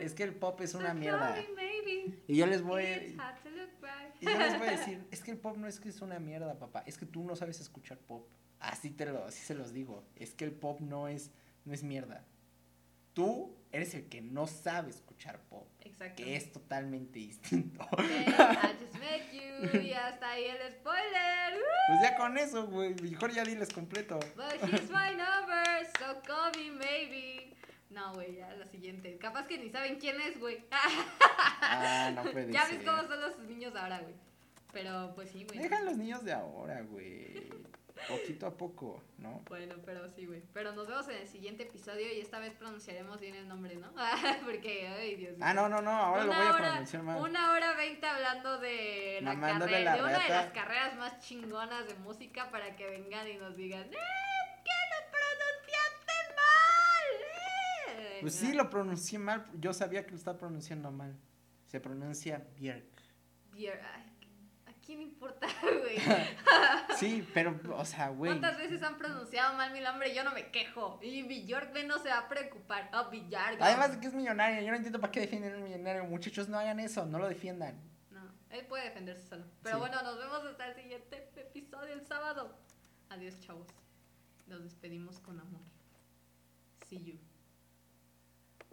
es 0.00 0.14
que 0.14 0.22
el 0.22 0.34
pop 0.36 0.60
es 0.60 0.74
una 0.74 0.94
mierda. 0.94 1.34
Y 2.28 2.36
yo 2.36 2.46
les 2.46 2.62
voy, 2.62 3.16
y 4.20 4.24
yo 4.26 4.38
les 4.38 4.58
voy 4.58 4.68
a 4.68 4.70
decir, 4.78 5.04
es 5.10 5.22
que 5.24 5.32
el 5.32 5.38
pop 5.38 5.56
no 5.56 5.66
es 5.66 5.80
que 5.80 5.88
es 5.88 6.00
una 6.00 6.20
mierda, 6.20 6.58
papá, 6.60 6.84
es 6.86 6.96
que 6.96 7.06
tú 7.06 7.24
no 7.24 7.34
sabes 7.34 7.60
escuchar 7.60 7.98
pop. 7.98 8.28
Así 8.60 8.90
te 8.90 9.04
lo, 9.06 9.24
así 9.24 9.40
se 9.42 9.54
los 9.54 9.72
digo. 9.72 10.04
Es 10.14 10.32
que 10.34 10.44
el 10.44 10.52
pop 10.52 10.80
no 10.80 11.08
es, 11.08 11.32
no 11.64 11.74
es 11.74 11.82
mierda. 11.82 12.24
Tú 13.14 13.56
eres 13.72 13.94
el 13.94 14.08
que 14.08 14.20
no 14.20 14.46
sabe 14.46 14.90
escuchar 14.90 15.40
pop, 15.48 15.66
Exacto. 15.80 16.22
que 16.22 16.36
es 16.36 16.52
totalmente 16.52 17.18
distinto. 17.18 17.84
Okay, 17.92 18.24
I 18.26 18.76
just 18.80 18.94
met 18.98 19.30
you. 19.32 19.80
Y 19.80 19.92
hasta 19.92 20.30
ahí 20.30 20.44
el 20.44 20.72
spoiler. 20.72 21.54
Pues 21.88 22.02
ya 22.02 22.16
con 22.16 22.38
eso, 22.38 22.66
güey. 22.66 22.94
Mejor 23.02 23.32
ya 23.32 23.44
diles 23.44 23.68
completo. 23.72 24.18
But 24.36 24.54
he's 24.72 24.90
my 24.90 25.10
number, 25.16 25.86
so 25.98 26.20
call 26.26 26.50
me 26.56 26.70
maybe. 26.70 27.56
No, 27.90 28.14
güey, 28.14 28.36
ya 28.36 28.52
la 28.54 28.66
siguiente. 28.66 29.18
Capaz 29.18 29.46
que 29.46 29.58
ni 29.58 29.68
saben 29.70 29.98
quién 29.98 30.20
es, 30.20 30.38
güey. 30.38 30.64
Ah, 31.62 32.10
no 32.14 32.22
puede 32.22 32.52
ya 32.52 32.66
ser. 32.66 32.78
ves 32.78 32.86
cómo 32.88 33.02
son 33.06 33.20
los 33.20 33.38
niños 33.40 33.74
ahora, 33.76 34.00
güey. 34.00 34.14
Pero 34.72 35.12
pues 35.14 35.30
sí, 35.30 35.44
güey. 35.44 35.58
Dejan 35.58 35.84
los 35.84 35.96
niños 35.96 36.24
de 36.24 36.32
ahora, 36.32 36.80
güey. 36.82 37.50
Poquito 38.08 38.46
a 38.46 38.56
poco, 38.56 39.02
¿no? 39.18 39.42
Bueno, 39.48 39.76
pero 39.84 40.08
sí, 40.08 40.26
güey. 40.26 40.42
Pero 40.52 40.72
nos 40.72 40.86
vemos 40.88 41.08
en 41.08 41.16
el 41.16 41.28
siguiente 41.28 41.62
episodio 41.64 42.12
y 42.12 42.20
esta 42.20 42.38
vez 42.38 42.54
pronunciaremos 42.54 43.20
bien 43.20 43.34
el 43.36 43.46
nombre, 43.48 43.76
¿no? 43.76 43.92
Porque, 44.44 44.88
ay, 44.88 45.16
Dios 45.16 45.36
mío. 45.36 45.44
Ah, 45.46 45.54
no, 45.54 45.68
no, 45.68 45.80
no. 45.80 45.90
Ahora 45.90 46.24
lo 46.24 46.32
voy 46.32 46.42
a 46.46 46.50
hora- 46.54 46.58
pronunciar 46.70 47.02
mal. 47.02 47.20
Una 47.22 47.52
hora 47.52 47.74
veinte 47.74 48.06
hablando 48.06 48.58
de 48.58 49.20
la 49.22 49.38
carrera, 49.40 49.80
la 49.80 49.94
de 49.96 50.02
una 50.02 50.18
de 50.18 50.28
las 50.28 50.50
carreras 50.52 50.96
más 50.96 51.18
chingonas 51.20 51.86
de 51.86 51.94
música 51.96 52.50
para 52.50 52.74
que 52.76 52.86
vengan 52.86 53.28
y 53.28 53.36
nos 53.36 53.56
digan, 53.56 53.82
¡eh! 53.84 53.96
¡Que 54.64 54.70
lo 54.90 55.10
pronunciaste 55.10 56.34
mal! 56.36 57.96
¡Eh! 57.98 58.18
Pues 58.22 58.34
sí, 58.34 58.52
lo 58.52 58.68
pronuncié 58.70 59.18
mal. 59.18 59.46
Yo 59.54 59.72
sabía 59.72 60.04
que 60.04 60.10
lo 60.12 60.16
estaba 60.16 60.38
pronunciando 60.38 60.90
mal. 60.90 61.16
Se 61.66 61.80
pronuncia 61.80 62.44
Björk. 62.58 62.84
Bier- 63.52 63.80
ay, 63.94 64.02
¿A 64.04 64.09
quién 64.90 65.02
importa, 65.02 65.46
güey? 65.62 65.98
Sí, 66.98 67.26
pero, 67.32 67.56
o 67.76 67.84
sea, 67.84 68.08
güey. 68.08 68.30
¿Cuántas 68.32 68.58
veces 68.58 68.82
han 68.82 68.98
pronunciado 68.98 69.56
mal 69.56 69.72
mi 69.72 69.80
nombre? 69.80 70.12
Yo 70.14 70.24
no 70.24 70.32
me 70.32 70.50
quejo. 70.50 70.98
Y 71.00 71.22
Bjork 71.22 71.72
no 71.86 71.98
se 72.00 72.08
va 72.08 72.18
a 72.18 72.28
preocupar. 72.28 72.90
Oh, 72.92 73.08
Villarga. 73.08 73.64
Además 73.64 73.92
de 73.92 74.00
que 74.00 74.08
es 74.08 74.14
millonario, 74.14 74.60
yo 74.62 74.70
no 74.70 74.76
entiendo 74.76 75.00
para 75.00 75.12
qué 75.12 75.20
defienden 75.20 75.54
a 75.54 75.56
un 75.58 75.64
millonario. 75.64 76.04
Muchachos, 76.04 76.48
no 76.48 76.58
hagan 76.58 76.80
eso, 76.80 77.06
no 77.06 77.18
lo 77.20 77.28
defiendan. 77.28 77.76
No, 78.10 78.20
él 78.50 78.66
puede 78.66 78.84
defenderse 78.84 79.22
solo. 79.28 79.44
Pero 79.62 79.76
Sí. 79.76 79.80
bueno, 79.80 80.02
nos 80.02 80.18
vemos 80.18 80.44
hasta 80.44 80.66
el 80.66 80.74
siguiente 80.74 81.30
episodio 81.36 81.94
el 81.94 82.04
sábado. 82.06 82.54
Adiós, 83.10 83.38
chavos. 83.40 83.68
Nos 84.48 84.62
despedimos 84.64 85.20
con 85.20 85.38
amor. 85.38 85.62
See 86.88 87.02
you. 87.04 87.18